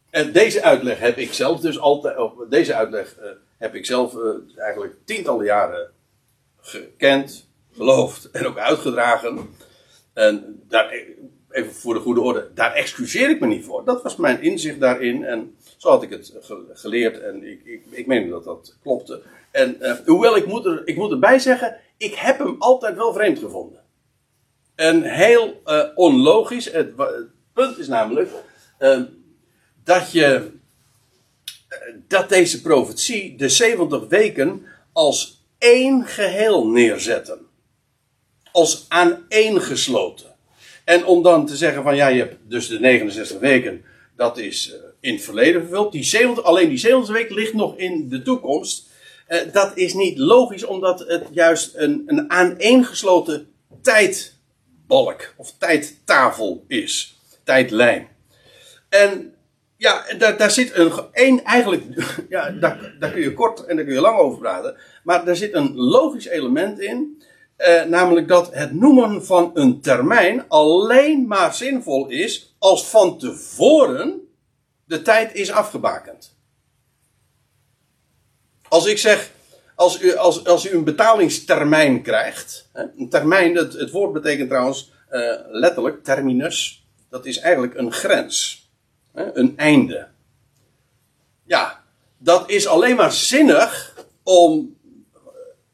[0.10, 2.18] En deze uitleg heb ik zelf dus altijd.
[2.50, 3.26] Deze uitleg uh,
[3.58, 5.92] heb ik zelf uh, eigenlijk tientallen jaren
[6.60, 9.56] gekend, geloofd en ook uitgedragen.
[10.14, 10.94] En daar,
[11.50, 13.86] even voor de goede orde, daar excuseer ik me niet voor.
[13.86, 16.34] Dat was mijn inzicht daarin en zo had ik het
[16.74, 19.22] geleerd en ik, ik, ik meen dat dat klopte.
[19.52, 23.40] En hoewel ik moet, er, ik moet erbij zeggen, ik heb hem altijd wel vreemd
[23.40, 23.81] gevonden.
[24.82, 26.72] En heel uh, onlogisch.
[26.72, 26.96] Het,
[27.54, 28.30] punt is namelijk
[29.84, 30.52] dat je
[32.08, 37.39] dat deze profetie de 70 weken als één geheel neerzetten.
[38.52, 40.36] Als aaneengesloten.
[40.84, 43.84] En om dan te zeggen van ja, je hebt dus de 69 weken,
[44.15, 45.91] dat is uh, in het verleden vervuld.
[45.91, 48.89] Die 70, alleen die 70 week ligt nog in de toekomst.
[49.52, 53.48] Dat is niet logisch, omdat het juist een, een aaneengesloten
[55.36, 57.19] of tijdtafel is.
[57.43, 58.08] Tijdlijn.
[58.89, 59.34] En
[59.77, 61.84] ja, daar, daar zit een, een eigenlijk,
[62.30, 64.77] ja, daar, daar kun je kort en daar kun je lang over praten.
[65.04, 67.23] Maar daar zit een logisch element in.
[67.56, 74.21] Eh, namelijk dat het noemen van een termijn alleen maar zinvol is als van tevoren
[74.86, 76.36] de tijd is afgebakend.
[78.67, 79.32] Als ik zeg,
[79.82, 84.50] als u, als, als u een betalingstermijn krijgt, hè, een termijn, het, het woord betekent
[84.50, 88.70] trouwens uh, letterlijk terminus, dat is eigenlijk een grens.
[89.13, 90.08] Een einde.
[91.46, 91.84] Ja,
[92.17, 94.78] dat is alleen maar zinnig om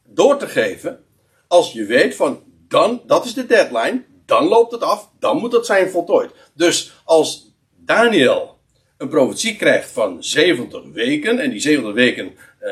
[0.04, 1.04] door te geven
[1.48, 5.54] als je weet van dan, dat is de deadline, dan loopt het af, dan moet
[5.54, 6.32] het zijn voltooid.
[6.54, 8.58] Dus als Daniel
[8.98, 12.72] een profetie krijgt van 70 weken, en die 70 weken, eh,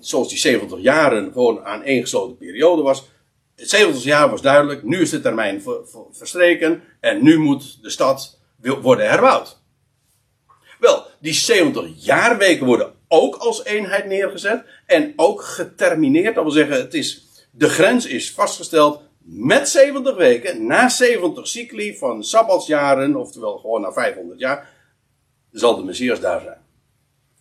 [0.00, 3.08] zoals die 70 jaren gewoon aan één gesloten periode was,
[3.56, 5.62] het 70 jaar was duidelijk, nu is de termijn
[6.12, 8.38] verstreken en nu moet de stad
[8.82, 9.62] worden herbouwd.
[10.78, 16.34] Wel, die 70 jaarweken worden ook als eenheid neergezet en ook getermineerd.
[16.34, 21.96] Dat wil zeggen, het is, de grens is vastgesteld met 70 weken, na 70 cycli
[21.96, 24.68] van sabbatsjaren, oftewel gewoon na 500 jaar,
[25.52, 26.63] zal de Messias daar zijn.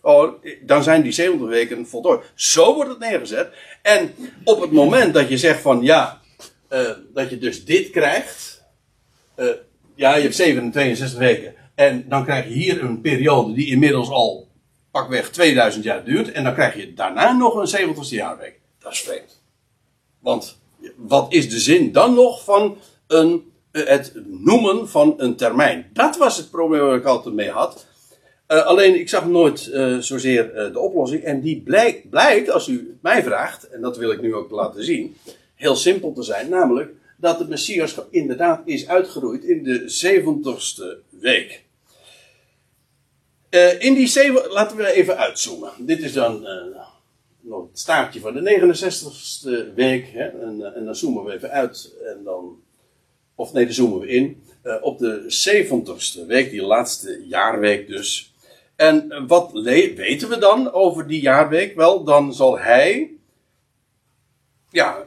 [0.05, 2.31] Oh, dan zijn die 70 weken voltooid.
[2.35, 3.53] Zo wordt het neergezet.
[3.81, 4.13] En
[4.43, 6.21] op het moment dat je zegt van ja,
[6.69, 8.63] uh, dat je dus dit krijgt.
[9.35, 9.49] Uh,
[9.95, 11.53] ja, je hebt 67 weken.
[11.75, 14.47] En dan krijg je hier een periode die inmiddels al
[14.91, 16.31] pakweg 2000 jaar duurt.
[16.31, 18.59] En dan krijg je daarna nog een 70ste jaarweek.
[18.79, 19.41] Dat is vreemd.
[20.19, 20.59] Want
[20.95, 22.77] wat is de zin dan nog van
[23.08, 25.89] een, eh, het noemen van een termijn?
[25.93, 27.85] Dat was het probleem waar ik altijd mee had.
[28.54, 31.23] Uh, alleen ik zag nooit uh, zozeer uh, de oplossing.
[31.23, 31.63] En die
[32.10, 35.15] blijkt, als u mij vraagt, en dat wil ik nu ook laten zien,
[35.56, 36.49] heel simpel te zijn.
[36.49, 41.63] Namelijk dat de Messias inderdaad is uitgeroeid in de 70ste week.
[43.79, 45.71] In die zeven, laten we even uitzoomen.
[45.77, 46.47] Dit is dan
[47.41, 50.08] nog het staartje van de 69ste week.
[50.08, 51.93] Hè, en, en, dan zoomen we even uit.
[52.06, 52.62] En dan,
[53.35, 54.43] of nee, dan zoomen we in.
[54.81, 58.33] op de 70ste week, die laatste jaarweek dus.
[58.84, 61.75] En wat weten we dan over die jaarweek?
[61.75, 63.12] Wel, dan zal hij.
[64.69, 65.04] Ja,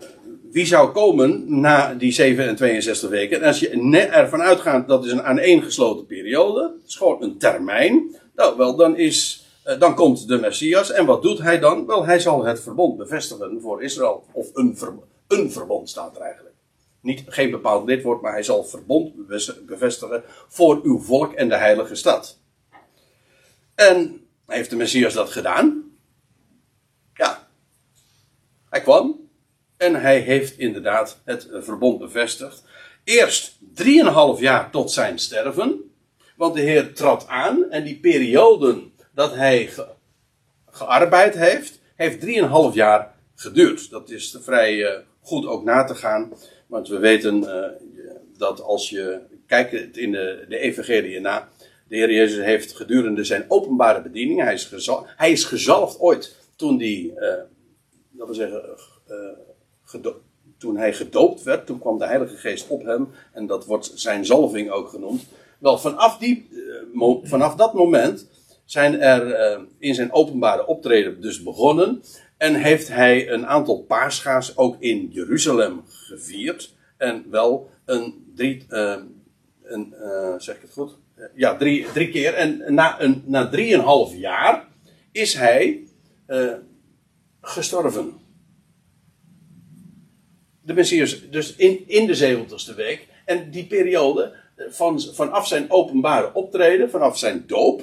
[0.50, 3.40] wie zou komen na die 7 en 62 weken?
[3.40, 3.68] En als je
[4.10, 8.16] ervan uitgaat dat is een aaneengesloten periode, het is gewoon een termijn.
[8.34, 10.92] Nou, wel, dan, is, uh, dan komt de Messias.
[10.92, 11.86] En wat doet hij dan?
[11.86, 14.24] Wel, hij zal het verbond bevestigen voor Israël.
[14.32, 14.78] Of een,
[15.28, 16.54] een verbond staat er eigenlijk.
[17.00, 19.26] Niet, geen bepaald lidwoord, maar hij zal verbond
[19.66, 22.38] bevestigen voor uw volk en de heilige stad.
[23.76, 25.84] En heeft de Messias dat gedaan?
[27.14, 27.48] Ja.
[28.70, 29.28] Hij kwam
[29.76, 32.64] en hij heeft inderdaad het verbond bevestigd.
[33.04, 35.80] Eerst drieënhalf jaar tot zijn sterven.
[36.36, 39.70] Want de Heer trad aan en die perioden dat hij
[40.66, 43.90] gearbeid heeft, heeft drieënhalf jaar geduurd.
[43.90, 46.32] Dat is vrij uh, goed ook na te gaan.
[46.66, 47.64] Want we weten uh,
[48.36, 51.48] dat als je kijkt in de, de evangelie na,
[51.88, 56.36] de Heer Jezus heeft gedurende zijn openbare bediening, hij is, gezalfd, hij is gezalfd ooit
[56.56, 57.12] toen uh,
[58.10, 58.62] dat we zeggen,
[60.58, 63.08] toen hij gedoopt werd, toen kwam de Heilige Geest op hem.
[63.32, 65.24] En dat wordt zijn zalving ook genoemd.
[65.58, 66.48] Wel, vanaf, die,
[66.92, 68.28] uh, vanaf dat moment
[68.64, 72.02] zijn er in zijn openbare optreden dus begonnen.
[72.36, 76.74] En heeft hij een aantal paarscha's ook in Jeruzalem gevierd.
[76.96, 78.64] En wel een drie,
[79.62, 79.94] een,
[80.38, 80.96] zeg ik het goed?
[81.34, 82.34] Ja, drie, drie keer.
[82.34, 84.68] En na, een, na drieënhalf jaar
[85.12, 85.84] is hij
[87.40, 88.24] gestorven
[90.66, 93.06] de Messias dus in, in de 70ste week.
[93.24, 97.82] En die periode, eh, van, vanaf zijn openbare optreden, vanaf zijn doop,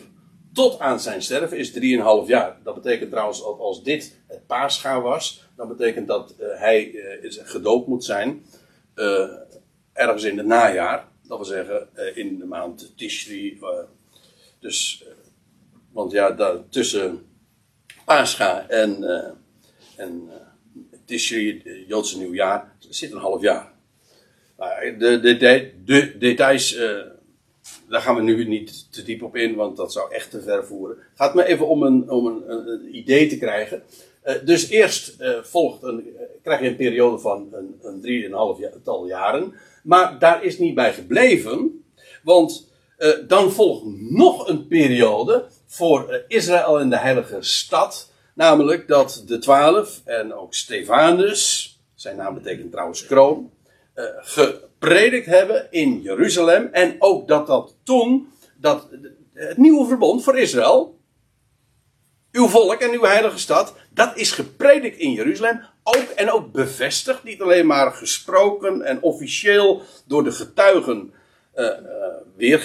[0.54, 2.58] tot aan zijn sterven is 3,5 jaar.
[2.64, 7.32] Dat betekent trouwens dat als dit het paascha was, dan betekent dat uh, hij uh,
[7.44, 8.46] gedoopt moet zijn
[8.96, 9.30] uh,
[9.94, 11.08] ergens in het najaar.
[11.28, 13.60] Dat wil zeggen in de maand Tishri.
[14.60, 15.06] dus,
[15.92, 17.26] want ja, daar, tussen
[18.06, 19.04] paascha en,
[19.98, 20.30] en
[21.06, 23.72] Tishri, Joodse nieuwjaar, zit een half jaar.
[24.98, 26.78] De, de, de, de details,
[27.90, 30.66] daar gaan we nu niet te diep op in, want dat zou echt te ver
[30.66, 30.98] voeren.
[31.16, 33.84] Gaat me even om een, om een, idee te krijgen.
[34.46, 39.54] Dus eerst uh, volgt een, krijg je een periode van een, een drieënhalf tal jaren.
[39.84, 41.86] Maar daar is niet bij gebleven,
[42.24, 42.72] want
[43.28, 48.12] dan volgt nog een periode voor Israël en de heilige stad.
[48.36, 53.52] Namelijk dat de twaalf en ook Stefanus, zijn naam betekent trouwens kroon,
[53.96, 56.70] uh, gepredikt hebben in Jeruzalem.
[56.72, 58.28] En ook dat dat toen,
[58.58, 58.88] dat
[59.34, 61.00] het nieuwe verbond voor Israël,
[62.32, 65.62] uw volk en uw heilige stad, dat is gepredikt in Jeruzalem.
[65.84, 71.14] Ook en ook bevestigd, niet alleen maar gesproken en officieel door de getuigen
[71.56, 71.74] uh, uh,
[72.36, 72.60] weer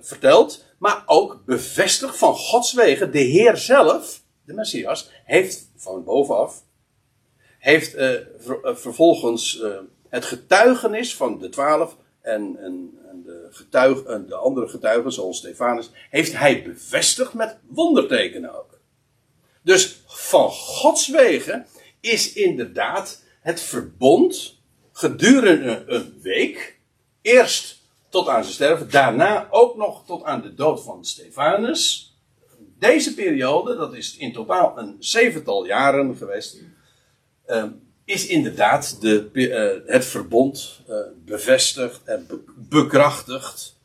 [0.00, 3.12] verteld, maar ook bevestigd van Gods wegen.
[3.12, 6.62] De Heer zelf, de Messias, heeft van bovenaf
[7.58, 7.90] heeft
[8.38, 9.62] ver, vervolgens
[10.08, 15.90] het getuigenis van de twaalf en, en, en de, getuig, de andere getuigen, zoals Stefanus,
[16.10, 18.78] heeft hij bevestigd met wondertekenen ook.
[19.62, 21.66] Dus van Gods wegen
[22.00, 24.60] is inderdaad het verbond
[24.92, 26.78] gedurende een week,
[27.22, 27.78] eerst
[28.08, 32.16] tot aan zijn sterven, daarna ook nog tot aan de dood van Stefanus.
[32.78, 36.56] Deze periode, dat is in totaal een zevental jaren geweest,
[37.46, 37.64] uh,
[38.04, 43.76] is inderdaad de, uh, het verbond uh, bevestigd en be bekrachtigd.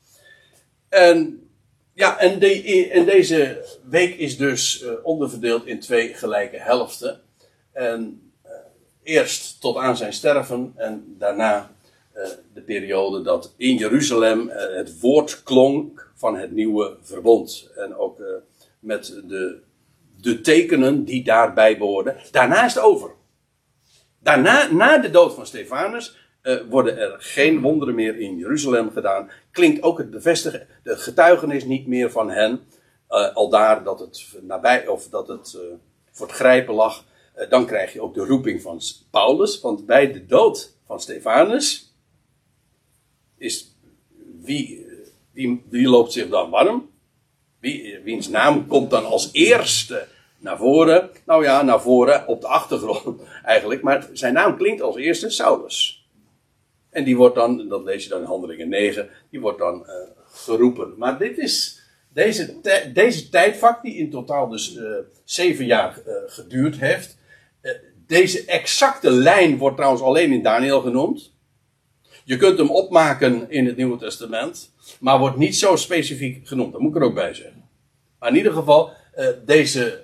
[0.90, 1.50] En,
[1.94, 2.40] ja, en,
[2.92, 7.22] en, deze week is dus uh, onderverdeeld in twee gelijke helften.
[7.74, 8.32] En
[9.04, 11.72] eerst tot aan zijn sterven en daarna
[12.54, 17.72] de periode dat in Jeruzalem het woord klonk van het nieuwe verbond.
[17.76, 18.22] En ook
[18.80, 19.62] met de,
[20.22, 22.18] de tekenen die daarbij behoorden.
[22.32, 23.12] Daarna is het over.
[24.20, 26.18] Daarna, na de dood van Stefanus,
[26.70, 29.32] worden er geen wonderen meer in Jeruzalem gedaan.
[29.52, 32.62] Klinkt ook het bevestigen, de getuigenis niet meer van hen.
[33.34, 35.58] Al daar dat het nabij, of dat het
[36.12, 37.04] voor het grijpen lag.
[37.50, 38.82] Dan krijg je ook de roeping van
[39.12, 39.62] Paulus.
[39.62, 41.96] Want bij de dood van Stefanus
[43.38, 43.76] is
[44.42, 44.86] wie,
[45.32, 46.90] wie, wie loopt zich dan warm?
[47.60, 50.08] Wie, wiens naam komt dan als eerste
[50.38, 51.10] naar voren.
[51.26, 53.82] Nou ja, naar voren op de achtergrond eigenlijk.
[53.82, 56.08] Maar zijn naam klinkt als eerste Saulus.
[56.90, 59.86] En die wordt dan, dat lees je dan in Handelingen 9, die wordt dan
[60.32, 60.94] geroepen.
[60.98, 62.56] Maar dit is, deze,
[62.94, 64.80] deze tijdvak, die in totaal dus
[65.24, 67.18] zeven jaar geduurd heeft.
[68.08, 71.32] Deze exacte lijn wordt trouwens alleen in Daniel genoemd.
[72.24, 76.72] Je kunt hem opmaken in het Nieuwe Testament, maar wordt niet zo specifiek genoemd.
[76.72, 77.70] Dat moet ik er ook bij zeggen.
[78.20, 78.92] Maar in ieder geval,
[79.46, 80.04] deze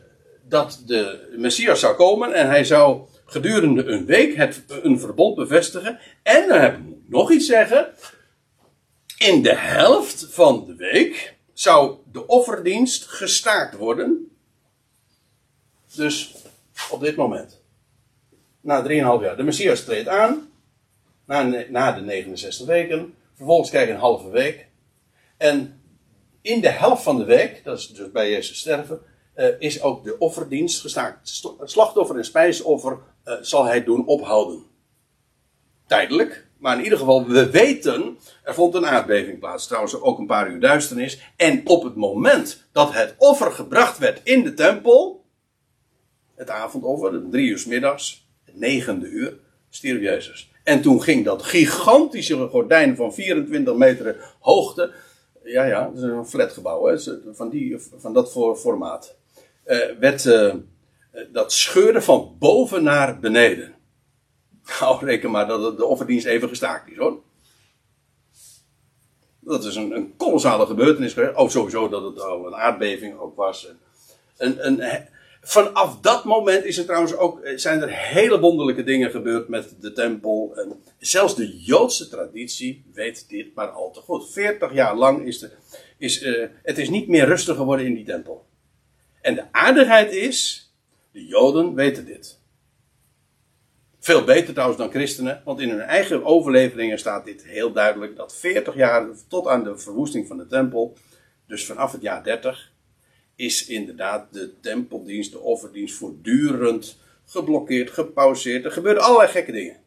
[0.50, 6.00] dat de Messias zou komen en hij zou gedurende een week het, een verbond bevestigen.
[6.24, 7.94] En dan heb ik nog iets zeggen.
[9.18, 14.32] In de helft van de week zou de offerdienst gestaakt worden.
[15.96, 16.36] Dus
[16.92, 17.62] op dit moment.
[18.62, 19.38] Na 3,5 jaar.
[19.38, 20.52] De Messias treedt aan.
[21.26, 23.14] Na, na de 69 weken.
[23.36, 24.68] Vervolgens krijg je een halve week.
[25.38, 25.82] En
[26.42, 29.02] in de helft van de week, dat is dus bij Jezus sterven,
[29.36, 31.44] uh, is ook de offerdienst gestaakt.
[31.64, 34.64] Slachtoffer en spijsoffer uh, zal hij doen ophouden.
[35.88, 40.28] Tijdelijk, maar in ieder geval, we weten, er vond een aardbeving plaats, trouwens ook een
[40.28, 41.34] paar uur duisternis.
[41.36, 45.19] En op het moment dat het offer gebracht werd in de tempel,
[46.40, 50.52] het avondoffer, drie uur middags, negende uur, stierf Jezus.
[50.64, 54.94] En toen ging dat gigantische gordijn van 24 meter hoogte,
[55.44, 56.98] ja ja, dat is een flatgebouw, hè,
[57.34, 59.16] van, die, van dat formaat,
[59.66, 60.54] uh, werd, uh,
[61.32, 63.76] dat scheurde van boven naar beneden.
[64.80, 67.22] Nou, reken maar dat de offerdienst even gestaakt is hoor.
[69.40, 71.16] Dat is een, een kolossale gebeurtenis.
[71.36, 73.74] Oh, sowieso dat het al een aardbeving ook was.
[74.38, 75.08] Een, een,
[75.42, 79.92] vanaf dat moment is er trouwens ook, zijn er hele wonderlijke dingen gebeurd met de
[79.92, 80.54] tempel.
[80.56, 84.32] En zelfs de Joodse traditie weet dit maar al te goed.
[84.32, 85.52] 40 jaar lang is, de,
[85.98, 88.48] is uh, het is niet meer rustig geworden in die tempel.
[89.22, 90.70] En de aardigheid is,
[91.12, 92.40] de Joden weten dit.
[94.00, 98.36] Veel beter trouwens dan christenen, want in hun eigen overleveringen staat dit heel duidelijk: dat
[98.36, 100.98] 40 jaar tot aan de verwoesting van de tempel,
[101.48, 102.69] dus vanaf het jaar 30,
[103.40, 108.66] is inderdaad de tempeldienst, de offerdienst voortdurend geblokkeerd, gepauzeerd.
[108.66, 109.78] Er gebeuren allerlei gekke dingen.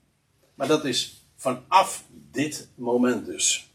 [0.54, 3.70] Maar dat is vanaf dit moment dus.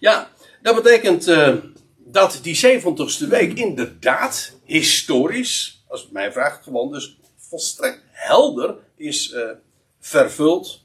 [0.00, 0.30] Ja,
[0.62, 1.54] dat betekent uh,
[1.96, 9.32] dat die 70ste week inderdaad historisch, als het mij vraagt, gewoon dus volstrekt helder is
[9.32, 9.50] uh,
[10.00, 10.83] vervuld.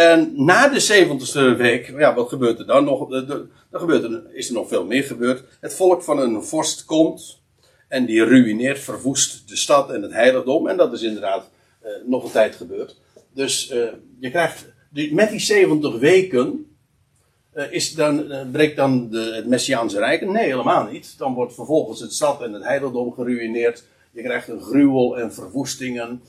[0.00, 3.08] En na de 70ste week, ja, wat gebeurt er dan nog?
[3.08, 5.44] Dan gebeurt er, is er nog veel meer gebeurd.
[5.60, 7.42] Het volk van een vorst komt
[7.88, 10.68] en die ruïneert, verwoest de stad en het heiligdom.
[10.68, 11.50] En dat is inderdaad
[11.84, 12.96] uh, nog een tijd gebeurd.
[13.34, 13.88] Dus uh,
[14.20, 16.76] je krijgt, die, met die 70 weken,
[17.70, 20.26] is dan, breekt dan de, het Messiaanse Rijk?
[20.26, 21.18] Nee, helemaal niet.
[21.18, 23.84] Dan wordt vervolgens het stad en het heiligdom geruïneerd.
[24.10, 26.22] Je krijgt een gruwel en verwoestingen.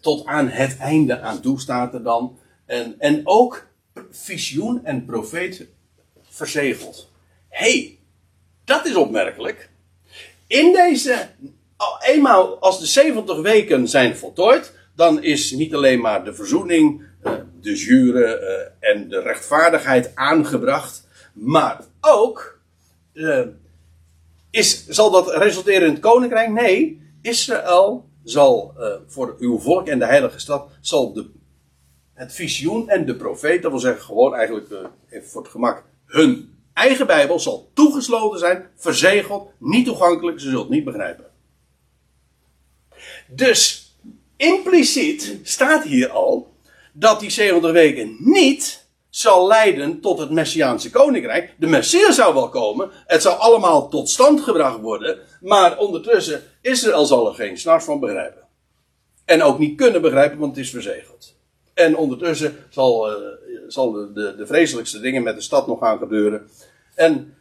[0.00, 2.38] Tot aan het einde aan toe staat er dan.
[2.68, 3.66] En, en ook
[4.10, 5.66] visioen en profeet
[6.28, 7.10] verzegeld.
[7.48, 7.98] hey,
[8.64, 9.70] dat is opmerkelijk.
[10.46, 11.28] In deze,
[12.00, 17.32] eenmaal als de 70 weken zijn voltooid, dan is niet alleen maar de verzoening, uh,
[17.60, 18.40] de jure
[18.80, 22.60] uh, en de rechtvaardigheid aangebracht, maar ook
[24.50, 26.50] is, zal dat resulteren in het koninkrijk?
[26.50, 28.74] Nee, Israël zal
[29.06, 31.30] voor uw volk en de heilige stad zal de,
[32.18, 34.78] het visioen en de profeet, dat wil zeggen gewoon eigenlijk uh,
[35.10, 40.60] even voor het gemak, hun eigen Bijbel zal toegesloten zijn, verzegeld, niet toegankelijk, ze zullen
[40.60, 41.26] het niet begrijpen.
[43.26, 43.92] Dus
[44.36, 46.52] impliciet staat hier al
[46.92, 51.54] dat die 70 weken niet zal leiden tot het Messiaanse koninkrijk.
[51.58, 52.90] De Messias zou wel komen.
[53.06, 55.18] Het zal allemaal tot stand gebracht worden.
[55.40, 58.42] Maar ondertussen, Israël zal er geen snars van begrijpen.
[59.24, 61.37] En ook niet kunnen begrijpen, want het is verzegeld.
[61.78, 63.28] En ondertussen zal, uh,
[63.68, 66.48] zal de, de, de, vreselijkste dingen met de stad nog gaan gebeuren.
[66.94, 67.34] En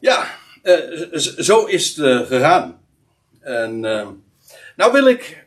[0.00, 0.26] ja,
[0.62, 2.80] uh, zo is het uh, gegaan.
[3.40, 3.80] En
[4.76, 5.46] nou wil ik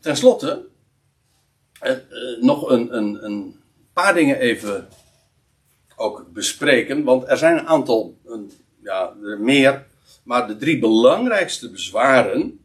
[0.00, 0.64] tenslotte
[2.40, 3.60] nog een, een, een
[3.92, 4.88] paar dingen even
[5.96, 7.04] ook bespreken.
[7.04, 9.86] Want er zijn een aantal, een, ja, meer,
[10.22, 12.61] maar de drie belangrijkste bezwaren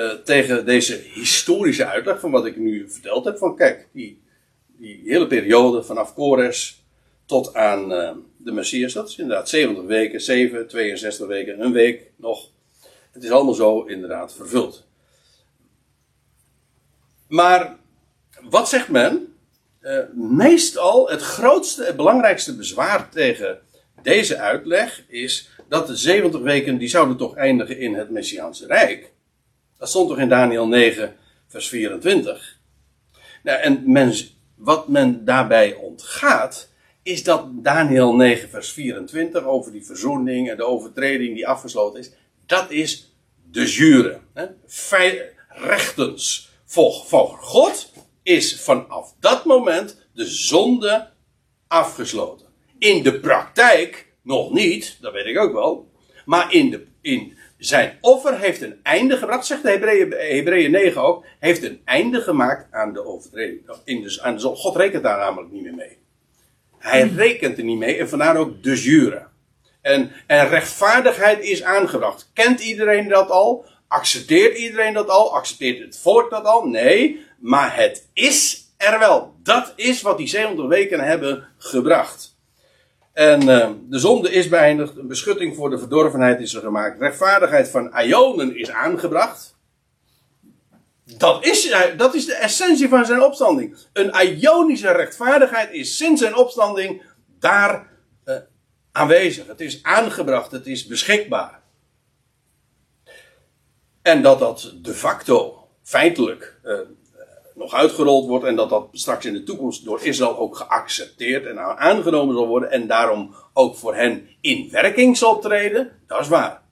[0.00, 3.38] uh, tegen deze historische uitleg van wat ik nu verteld heb.
[3.38, 4.22] Van kijk, die,
[4.66, 6.84] die hele periode vanaf Kores
[7.26, 12.10] tot aan uh, de Messias, dat is inderdaad 70 weken, 7, 62 weken, een week
[12.16, 12.48] nog.
[13.10, 14.86] Het is allemaal zo inderdaad vervuld.
[17.28, 17.76] Maar
[18.40, 19.30] wat zegt men?
[19.82, 23.58] uh, meestal het grootste, het belangrijkste bezwaar tegen
[24.02, 29.12] deze uitleg is dat de 70 weken, die zouden toch eindigen in het Messiaanse Rijk.
[29.80, 31.16] Dat stond toch in Daniel 9,
[31.46, 32.58] vers 24.
[33.42, 33.84] Nou, en
[34.54, 36.68] wat men daarbij ontgaat,
[37.02, 42.10] is dat Daniel 9, vers 24 over die verzoening en de overtreding die afgesloten is,
[42.46, 43.14] dat is
[43.50, 44.20] de jure.
[44.34, 44.46] Hè?
[45.48, 46.50] Rechtens.
[46.64, 46.92] Voor
[47.40, 51.08] God is vanaf dat moment de zonde
[51.68, 52.46] afgesloten.
[52.78, 55.90] In de praktijk nog niet, dat weet ik ook wel.
[56.24, 61.02] Maar in de, in, zijn offer heeft een einde gebracht, zegt de Hebreeën, Hebreeën 9
[61.02, 63.60] ook, heeft een einde gemaakt aan de overtreding.
[63.84, 65.98] In dus, aan de, God rekent daar namelijk niet meer mee.
[66.78, 69.26] Hij rekent er niet mee en vandaar ook de jure.
[69.80, 72.30] En, en rechtvaardigheid is aangebracht.
[72.32, 73.64] Kent iedereen dat al?
[73.88, 75.34] Accepteert iedereen dat al?
[75.34, 76.66] Accepteert het volk dat al?
[76.66, 79.34] Nee, maar het is er wel.
[79.42, 82.29] Dat is wat die 700 weken hebben gebracht.
[83.20, 87.68] En uh, de zonde is beëindigd, een beschutting voor de verdorvenheid is er gemaakt, rechtvaardigheid
[87.68, 89.56] van Ionen is aangebracht.
[91.04, 93.76] Dat is, dat is de essentie van zijn opstanding.
[93.92, 97.02] Een Ionische rechtvaardigheid is sinds zijn opstanding
[97.38, 97.88] daar
[98.24, 98.34] uh,
[98.92, 99.46] aanwezig.
[99.46, 101.60] Het is aangebracht, het is beschikbaar.
[104.02, 106.60] En dat dat de facto, feitelijk,
[107.60, 111.58] nog uitgerold wordt en dat dat straks in de toekomst door Israël ook geaccepteerd en
[111.78, 116.62] aangenomen zal worden en daarom ook voor hen in werking zal treden, dat is waar.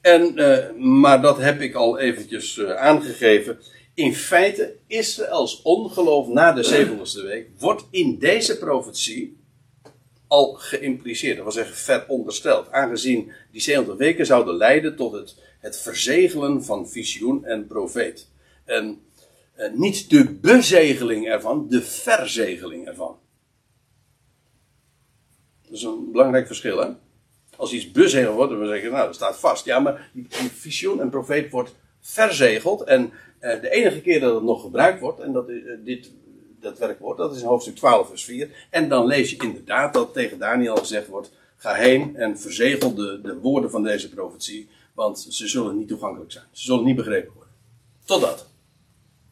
[0.00, 3.58] En, uh, maar dat heb ik al eventjes uh, aangegeven.
[3.94, 9.38] In feite, Israëls ongeloof na de 70ste week wordt in deze profetie
[10.26, 11.34] al geïmpliceerd.
[11.36, 12.72] Dat wil zeggen verondersteld.
[12.72, 18.28] Aangezien die 70 weken zouden leiden tot het het verzegelen van visioen en profeet.
[18.64, 19.00] En
[19.54, 23.18] eh, niet de bezegeling ervan, de verzegeling ervan.
[25.62, 26.88] Dat is een belangrijk verschil, hè?
[27.56, 29.64] Als iets bezegeld wordt, dan zeggen we, nou, dat staat vast.
[29.64, 30.10] Ja, maar
[30.52, 32.82] visioen en profeet wordt verzegeld.
[32.82, 36.10] En eh, de enige keer dat het nog gebruikt wordt, en dat, uh, dit,
[36.60, 38.66] dat werkwoord, dat is in hoofdstuk 12, vers 4.
[38.70, 43.20] En dan lees je inderdaad dat tegen Daniel gezegd wordt: ga heen en verzegel de,
[43.22, 44.68] de woorden van deze profetie.
[45.00, 46.44] Want ze zullen niet toegankelijk zijn.
[46.52, 47.52] Ze zullen niet begrepen worden.
[48.04, 48.46] Totdat.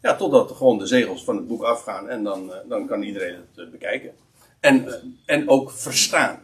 [0.03, 3.35] Ja, totdat gewoon de zegels van het boek afgaan en dan, eh, dan kan iedereen
[3.35, 4.15] het eh, bekijken.
[4.61, 4.95] En, eh,
[5.25, 6.41] en ook verstaan.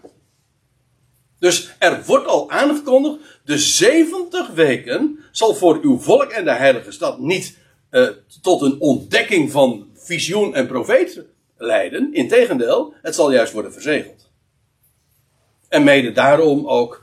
[1.38, 6.92] Dus er wordt al aangekondigd, de 70 weken zal voor uw volk en de heilige
[6.92, 7.58] stad niet
[8.42, 11.22] tot een ontdekking van visioen en profeet
[11.56, 12.14] leiden.
[12.14, 14.30] Integendeel, het zal juist worden verzegeld.
[15.68, 17.02] En mede daarom ook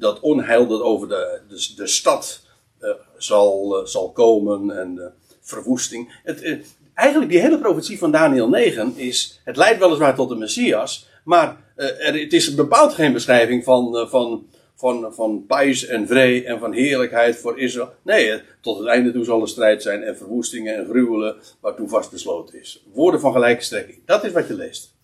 [0.00, 2.40] dat onheil dat over de, de, de stad
[2.80, 6.20] uh, zal, uh, zal komen en verwoesting.
[6.22, 11.08] Het, eigenlijk die hele profetie van Daniel 9 is, het leidt weliswaar tot de Messias,
[11.24, 14.46] maar het is bepaald geen beschrijving van, van,
[14.76, 15.44] van, van
[15.88, 17.92] en vree en van heerlijkheid voor Israël.
[18.02, 22.10] Nee, tot het einde toe zal er strijd zijn en verwoestingen en gruwelen waartoe vast
[22.10, 22.82] besloten is.
[22.92, 23.98] Woorden van gelijke strekking.
[24.04, 24.94] Dat is wat je leest.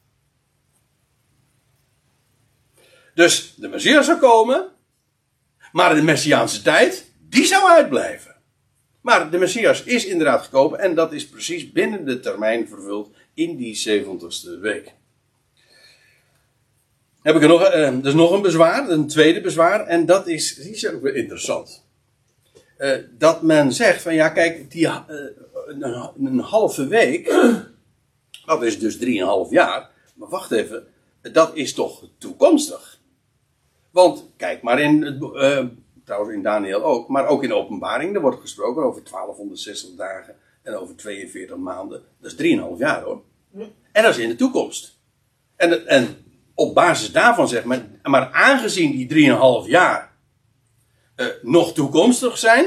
[3.14, 4.68] Dus de Messias zou komen,
[5.76, 8.34] maar de Messiaanse tijd, die zou uitblijven.
[9.00, 13.56] Maar de Messias is inderdaad gekomen en dat is precies binnen de termijn vervuld in
[13.56, 14.92] die 70ste week.
[17.22, 20.54] Heb ik er nog, er is nog een bezwaar, een tweede bezwaar, en dat is,
[20.54, 21.84] die is ook weer interessant.
[22.78, 24.98] Uh, dat men zegt van ja, kijk, die, uh,
[25.66, 27.34] een, een, halve week,
[28.46, 29.02] dat is dus 3,5
[29.50, 30.86] jaar, maar wacht even,
[31.32, 32.95] dat is toch toekomstig.
[33.96, 35.64] Want kijk maar in, uh,
[36.04, 40.36] trouwens in Daniel ook, maar ook in de openbaring, er wordt gesproken over 1260 dagen
[40.62, 42.02] en over 42 maanden.
[42.20, 43.22] Dat is 3,5 jaar hoor.
[43.92, 44.98] En dat is in de toekomst.
[45.56, 46.16] En, en
[46.54, 49.30] op basis daarvan zeg maar, maar aangezien die
[49.64, 50.16] 3,5 jaar
[51.16, 52.66] uh, nog toekomstig zijn,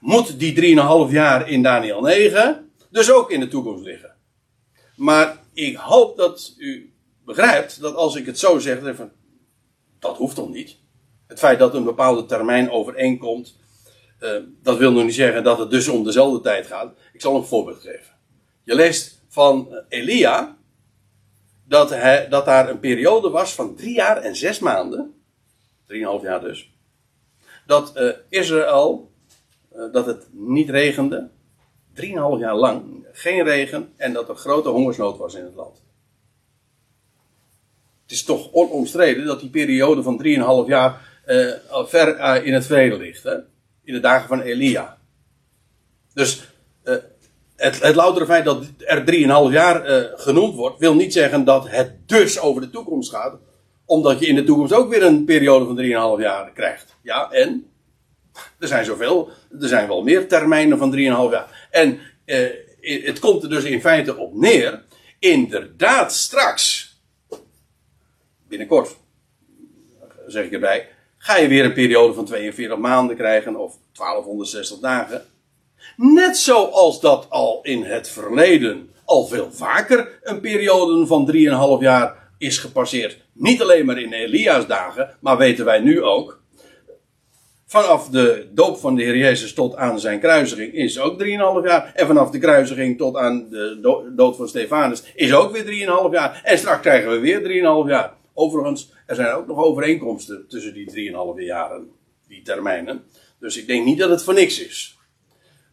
[0.00, 0.76] moet die
[1.08, 4.14] 3,5 jaar in Daniel 9 dus ook in de toekomst liggen.
[4.96, 6.92] Maar ik hoop dat u
[7.24, 9.10] begrijpt dat als ik het zo zeg, van,
[10.02, 10.76] dat hoeft toch niet?
[11.26, 13.56] Het feit dat een bepaalde termijn overeenkomt,
[14.20, 14.30] uh,
[14.62, 16.94] dat wil nog niet zeggen dat het dus om dezelfde tijd gaat.
[17.12, 18.14] Ik zal een voorbeeld geven.
[18.64, 20.56] Je leest van Elia
[21.64, 25.14] dat, hij, dat daar een periode was van drie jaar en zes maanden,
[25.86, 26.72] drieënhalf jaar dus,
[27.66, 29.10] dat uh, Israël,
[29.92, 31.30] dat het niet regende,
[31.94, 35.82] drieënhalf jaar lang, geen regen en dat er grote hongersnood was in het land
[38.02, 40.22] het is toch onomstreden dat die periode van
[40.64, 41.52] 3,5 jaar uh,
[41.84, 43.22] ver uh, in het verleden ligt.
[43.22, 43.34] Hè?
[43.84, 44.98] In de dagen van Elia.
[46.14, 46.42] Dus
[46.84, 46.94] uh,
[47.56, 49.04] het, het loutere feit dat er
[49.48, 53.38] 3,5 jaar genoemd wordt, wil niet zeggen dat het dus over de toekomst gaat.
[53.84, 56.96] Omdat je in de toekomst ook weer een periode van 3,5 jaar krijgt.
[57.02, 57.66] Ja, en?
[58.58, 59.28] Er zijn zoveel,
[59.60, 61.68] er zijn wel meer termijnen van 3,5 jaar.
[61.70, 61.98] En
[62.80, 64.82] het komt er dus in feite op neer.
[65.18, 66.91] Inderdaad, straks
[68.52, 68.96] binnenkort,
[70.26, 70.88] zeg ik erbij,
[71.18, 75.22] ga je weer een periode van 42 maanden krijgen of 1260 dagen.
[75.96, 81.30] Net zoals dat al in het verleden al veel vaker een periode van
[81.78, 83.18] 3,5 jaar is gepasseerd.
[83.32, 86.40] Niet alleen maar in Elia's dagen, maar weten wij nu ook.
[87.66, 91.28] Vanaf de doop van de Heer Jezus tot aan zijn kruisiging is ook 3,5
[91.64, 91.92] jaar.
[91.94, 96.40] En vanaf de kruisiging tot aan de dood van Stefanus is ook weer 3,5 jaar.
[96.44, 97.40] En straks krijgen we weer
[97.84, 98.20] 3,5 jaar.
[98.34, 101.90] Overigens, er zijn ook nog overeenkomsten tussen die 3,5 jaren,
[102.26, 103.04] die termijnen.
[103.38, 104.98] Dus ik denk niet dat het voor niks is.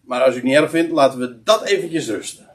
[0.01, 2.49] Maar als u het niet erg vindt, laten we dat eventjes rusten.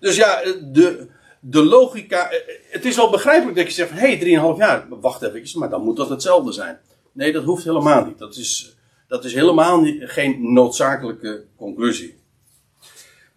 [0.00, 0.42] Dus ja,
[0.72, 1.08] de,
[1.40, 2.30] de logica.
[2.70, 4.86] Het is wel begrijpelijk dat je zegt hé, hey, 3,5 jaar.
[4.88, 6.78] Wacht even, maar dan moet dat hetzelfde zijn.
[7.12, 8.18] Nee, dat hoeft helemaal niet.
[8.18, 8.76] Dat is,
[9.08, 12.18] dat is helemaal geen noodzakelijke conclusie.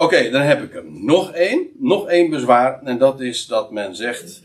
[0.02, 1.68] Oké, dan heb ik er nog één.
[1.78, 2.84] Nog één bezwaar.
[2.84, 4.42] En dat is dat men zegt.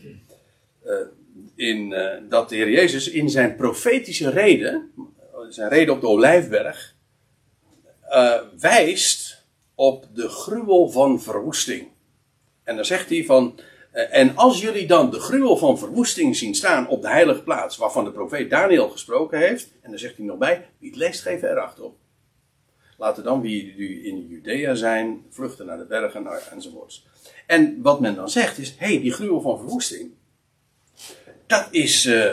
[0.85, 0.93] Uh,
[1.55, 4.91] in, uh, dat de Heer Jezus in zijn profetische reden.
[5.49, 6.95] Zijn reden op de Olijfberg.
[8.09, 9.43] Uh, wijst
[9.75, 11.87] op de gruwel van verwoesting.
[12.63, 13.59] En dan zegt hij van.
[13.91, 17.77] en als jullie dan de gruwel van verwoesting zien staan op de heilige plaats.
[17.77, 19.67] waarvan de profeet Daniel gesproken heeft.
[19.81, 20.67] En dan zegt hij nog bij.
[20.79, 21.97] Wie het leest, geven erachter op.
[22.97, 27.05] Laten dan wie in Judea zijn, vluchten naar de bergen enzovoorts.
[27.45, 30.11] En wat men dan zegt is, hé, hey, die gruwel van verwoesting,
[31.47, 32.31] dat is uh,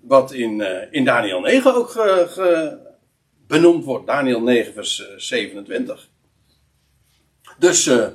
[0.00, 2.78] wat in, uh, in Daniel 9 ook ge,
[3.46, 4.06] benoemd wordt.
[4.06, 6.08] Daniel 9 vers uh, 27.
[7.58, 8.06] Dus uh,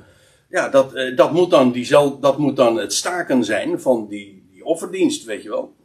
[0.48, 4.64] ja, dat, dat, moet dan diezel, dat moet dan het staken zijn van die, die
[4.64, 5.76] offerdienst, weet je wel.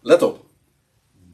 [0.00, 0.45] Let op.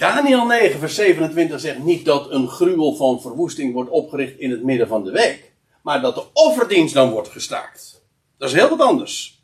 [0.02, 4.62] Daniel 9, vers 27 zegt niet dat een gruwel van verwoesting wordt opgericht in het
[4.62, 5.52] midden van de week.
[5.82, 8.02] Maar dat de offerdienst dan wordt gestaakt.
[8.38, 9.42] Dat is heel wat anders.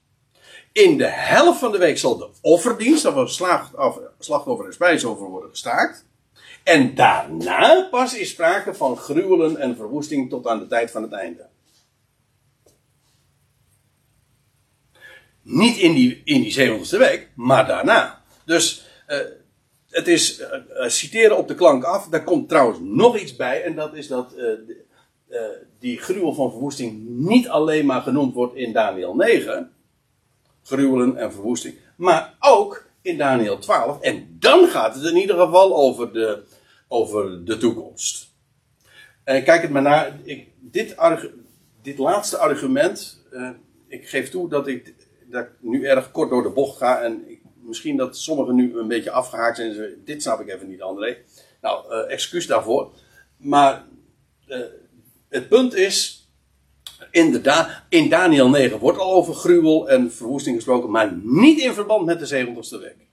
[0.73, 3.31] In de helft van de week zal de offerdienst, dat
[4.19, 6.05] slachtoffer en spijsoffer, worden gestaakt.
[6.63, 11.13] En daarna pas is sprake van gruwelen en verwoesting tot aan de tijd van het
[11.13, 11.47] einde.
[15.43, 18.23] Niet in die, in die 70ste week, maar daarna.
[18.45, 19.19] Dus uh,
[19.99, 22.09] het is uh, citeren op de klank af.
[22.09, 23.63] Daar komt trouwens nog iets bij.
[23.63, 25.39] En dat is dat uh,
[25.79, 29.73] die gruwel van verwoesting niet alleen maar genoemd wordt in Daniel 9.
[30.63, 31.75] Gruwelen en verwoesting.
[31.97, 34.01] Maar ook in Daniel 12.
[34.01, 36.43] En dan gaat het in ieder geval over de,
[36.89, 38.29] over de toekomst.
[39.25, 40.19] En kijk het maar naar.
[40.23, 40.97] Ik, dit,
[41.83, 43.25] dit laatste argument.
[43.89, 44.95] ik geef toe dat ik,
[45.31, 47.01] dat nu erg kort door de bocht ga.
[47.01, 47.28] En
[47.69, 49.75] misschien dat sommigen nu een beetje afgehaakt zijn.
[49.75, 51.17] Ze, dit snap ik even niet, André.
[51.61, 52.93] Nou, uh, excuus daarvoor.
[53.37, 53.85] Maar
[54.49, 54.59] uh,
[55.29, 56.23] het punt is.
[57.11, 62.07] Inderdaad, in Daniel 9 wordt al over gruwel en verwoesting gesproken, maar niet in verband
[62.07, 63.07] met de 70ste week.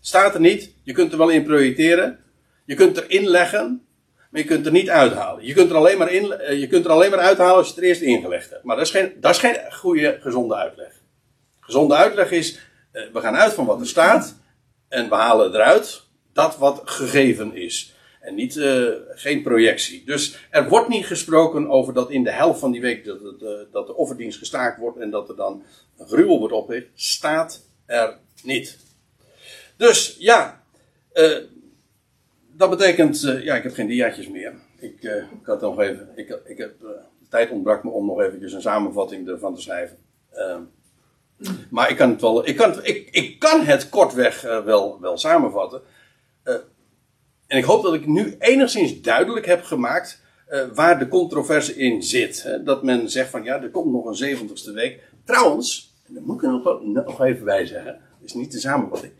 [0.00, 0.74] Staat er niet.
[0.82, 2.18] Je kunt er wel in projecteren.
[2.64, 3.84] Je kunt erin leggen.
[4.30, 5.44] Maar je kunt er niet uithalen.
[5.44, 7.74] Je kunt er alleen maar, in, eh, je kunt er alleen maar uithalen als je
[7.74, 8.64] het er eerst ingelegd hebt.
[8.64, 10.92] Maar dat is geen, dat is geen goede, gezonde uitleg.
[11.60, 12.60] Gezonde uitleg is eh,
[12.92, 14.34] we gaan uit van wat er staat
[14.88, 17.94] en we halen eruit dat wat gegeven is.
[18.20, 20.04] En niet, uh, geen projectie.
[20.04, 23.42] Dus er wordt niet gesproken over dat in de helft van die week dat, dat,
[23.42, 25.62] eh, dat de offerdienst gestaakt wordt en dat er dan
[25.98, 26.88] een gruwel wordt opgericht.
[26.94, 28.78] Staat er niet.
[29.76, 30.62] Dus ja,
[32.56, 34.54] dat betekent, ja, ik heb geen diaatjes meer.
[34.78, 38.52] Ik, ik had nog even, ik, ik heb, de tijd ontbrak me om nog eventjes
[38.52, 39.98] een samenvatting ervan te schrijven.
[41.70, 45.18] Maar ik kan het wel, ik kan, ik, ik kan het kortweg uh, wel, wel
[45.18, 45.82] samenvatten.
[46.44, 46.54] Uh,
[47.46, 52.02] en ik hoop dat ik nu enigszins duidelijk heb gemaakt uh, waar de controverse in
[52.02, 52.42] zit.
[52.42, 52.62] Hè?
[52.62, 55.02] Dat men zegt van ja, er komt nog een zeventigste week.
[55.24, 59.12] Trouwens, en daar moet ik nog, nog even bij zeggen, is niet de samenvatting.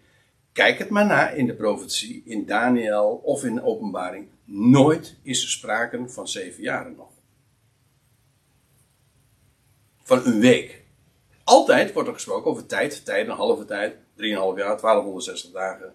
[0.52, 4.28] Kijk het maar na in de profetie, in Daniel of in de openbaring.
[4.44, 7.08] Nooit is er sprake van zeven jaren nog.
[10.02, 10.79] Van een week.
[11.50, 15.94] Altijd wordt er gesproken over tijd, tijd, een halve tijd, 3,5 jaar, 1260 dagen,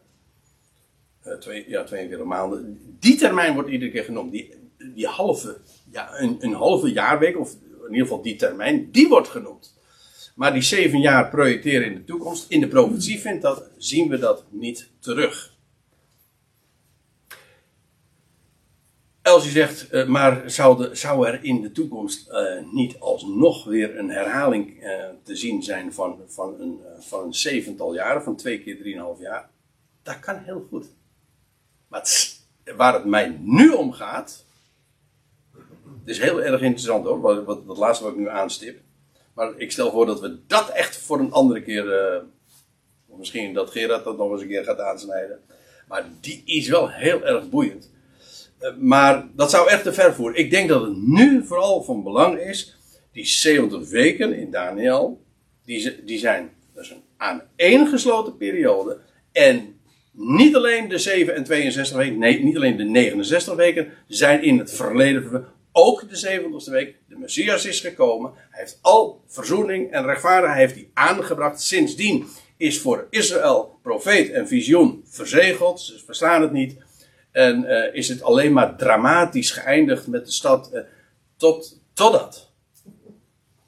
[1.25, 2.79] uh, twee, ja, 42 maanden.
[2.99, 4.31] Die termijn wordt iedere keer genoemd.
[4.31, 4.53] Die,
[4.95, 5.57] die halve,
[5.91, 7.51] ja, een, een halve jaarweek, of
[7.87, 9.73] in ieder geval die termijn, die wordt genoemd.
[10.35, 14.17] Maar die zeven jaar projecteren in de toekomst, in de profetie vindt dat, zien we
[14.17, 15.54] dat niet terug.
[19.26, 22.38] Als je zegt, uh, maar zou, de, zou, er in de toekomst uh,
[22.71, 27.93] niet alsnog weer een herhaling uh, te zien zijn van, van, een, van een zevental
[27.93, 29.49] jaren, van twee keer drieënhalf jaar?
[30.03, 30.86] Dat kan heel goed.
[31.88, 32.41] Maar het,
[32.76, 34.45] waar het mij nu om gaat,
[35.99, 38.80] het is heel erg interessant hoor, wat, wat, wat laatste wat ik nu aanstip.
[39.34, 42.23] Maar ik stel voor dat we dat echt voor een andere keer,
[43.05, 45.39] misschien dat Gerard dat nog eens een keer gaat aansnijden.
[45.88, 47.93] Maar die is wel heel erg boeiend.
[48.79, 50.39] Maar dat zou echt te ver voeren.
[50.39, 52.77] Ik denk dat het nu vooral van belang is
[53.11, 55.21] Die 70 weken in Daniel,
[55.65, 58.99] die, die zijn dus een aaneengesloten periode.
[59.31, 59.79] En
[60.11, 64.57] niet alleen de 7 en 62 weken, nee, niet alleen de 69 weken zijn in
[64.57, 65.45] het verleden.
[65.71, 68.31] Ook de 70ste week, de Messias is gekomen.
[68.49, 71.61] Hij heeft al verzoening en rechtvaardigheid heeft hij aangebracht.
[71.61, 72.27] Sindsdien
[72.57, 75.81] is voor Israël profeet en visioen verzegeld.
[75.81, 76.75] Ze verstaan het niet.
[77.36, 80.79] En uh, is het alleen maar dramatisch geëindigd met de stad uh,
[81.38, 82.51] tot, totdat.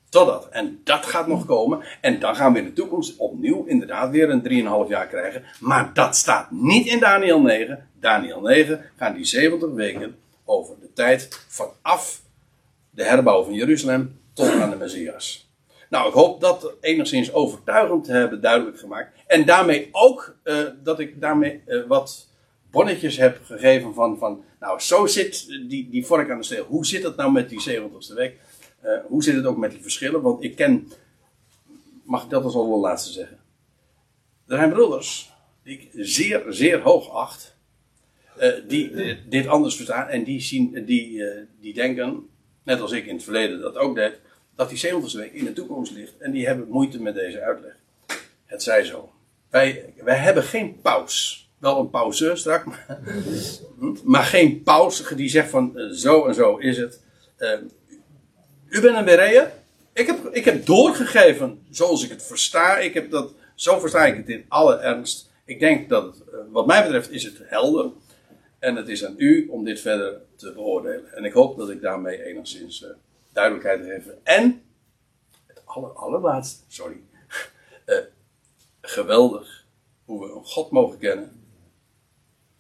[0.10, 0.50] Totdat.
[0.50, 1.80] En dat gaat nog komen.
[2.02, 5.44] En dan gaan we in de toekomst opnieuw inderdaad weer een 3,5 jaar krijgen.
[5.60, 7.90] Maar dat staat niet in Daniel 9.
[8.00, 10.16] Daniel 9 gaan die 70 weken
[10.46, 12.22] over de tijd vanaf
[12.90, 15.52] de herbouw van Jeruzalem tot aan de Messias.
[15.90, 19.12] Nou, ik hoop dat enigszins overtuigend te hebben duidelijk gemaakt.
[19.28, 22.27] En daarmee ook uh, dat ik daarmee wat
[22.78, 26.66] bonnetjes heb gegeven van, van nou, zo zit die, die vork aan de steel.
[26.66, 28.40] Hoe zit het nou met die 70ste week?
[28.86, 30.22] Uh, hoe zit het ook met die verschillen?
[30.22, 30.92] Want ik ken,
[32.04, 33.38] mag ik dat als al wel laatste zeggen?
[34.48, 35.32] Er zijn broeders
[35.64, 37.56] die ik zeer, zeer hoog acht.
[38.42, 41.24] Uh, die uh, dit anders verstaan en die, zien, die,
[41.60, 42.30] die denken,
[42.64, 44.20] net als ik in het verleden dat ook deed,
[44.56, 46.18] dat die 70ste week in de toekomst ligt.
[46.18, 47.76] En die hebben moeite met deze uitleg.
[48.46, 49.12] Het zij zo.
[49.50, 51.47] Wij, wij hebben geen paus.
[51.58, 52.66] Wel een pauze straks,
[54.04, 57.02] maar, geen paus die zegt van zo en zo is het.
[58.70, 59.52] U bent een Bereer.
[59.94, 62.78] Ik heb, ik heb doorgegeven zoals ik het versta.
[62.78, 65.32] Ik heb dat, zo versta ik het in alle ernst.
[65.46, 67.92] Ik denk dat het, wat mij betreft is het helder.
[68.60, 71.14] En het is aan u om dit verder te beoordelen.
[71.14, 72.86] En ik hoop dat ik daarmee enigszins
[73.34, 74.18] duidelijkheid heb.
[74.24, 74.62] En,
[75.46, 76.98] het aller, allerlaatste, sorry.
[78.82, 79.66] Geweldig
[80.06, 81.37] hoe we een God mogen kennen.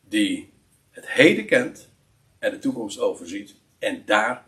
[0.07, 0.53] Die
[0.89, 1.89] het heden kent
[2.39, 3.55] en de toekomst overziet.
[3.79, 4.45] En daar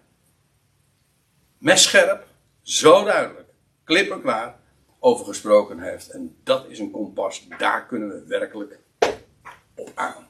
[1.57, 2.28] messcherp,
[2.62, 3.49] zo duidelijk,
[3.84, 4.60] klip en klaar
[4.99, 6.10] over gesproken heeft.
[6.10, 8.80] En dat is een kompas, daar kunnen we werkelijk
[9.76, 10.28] op aan.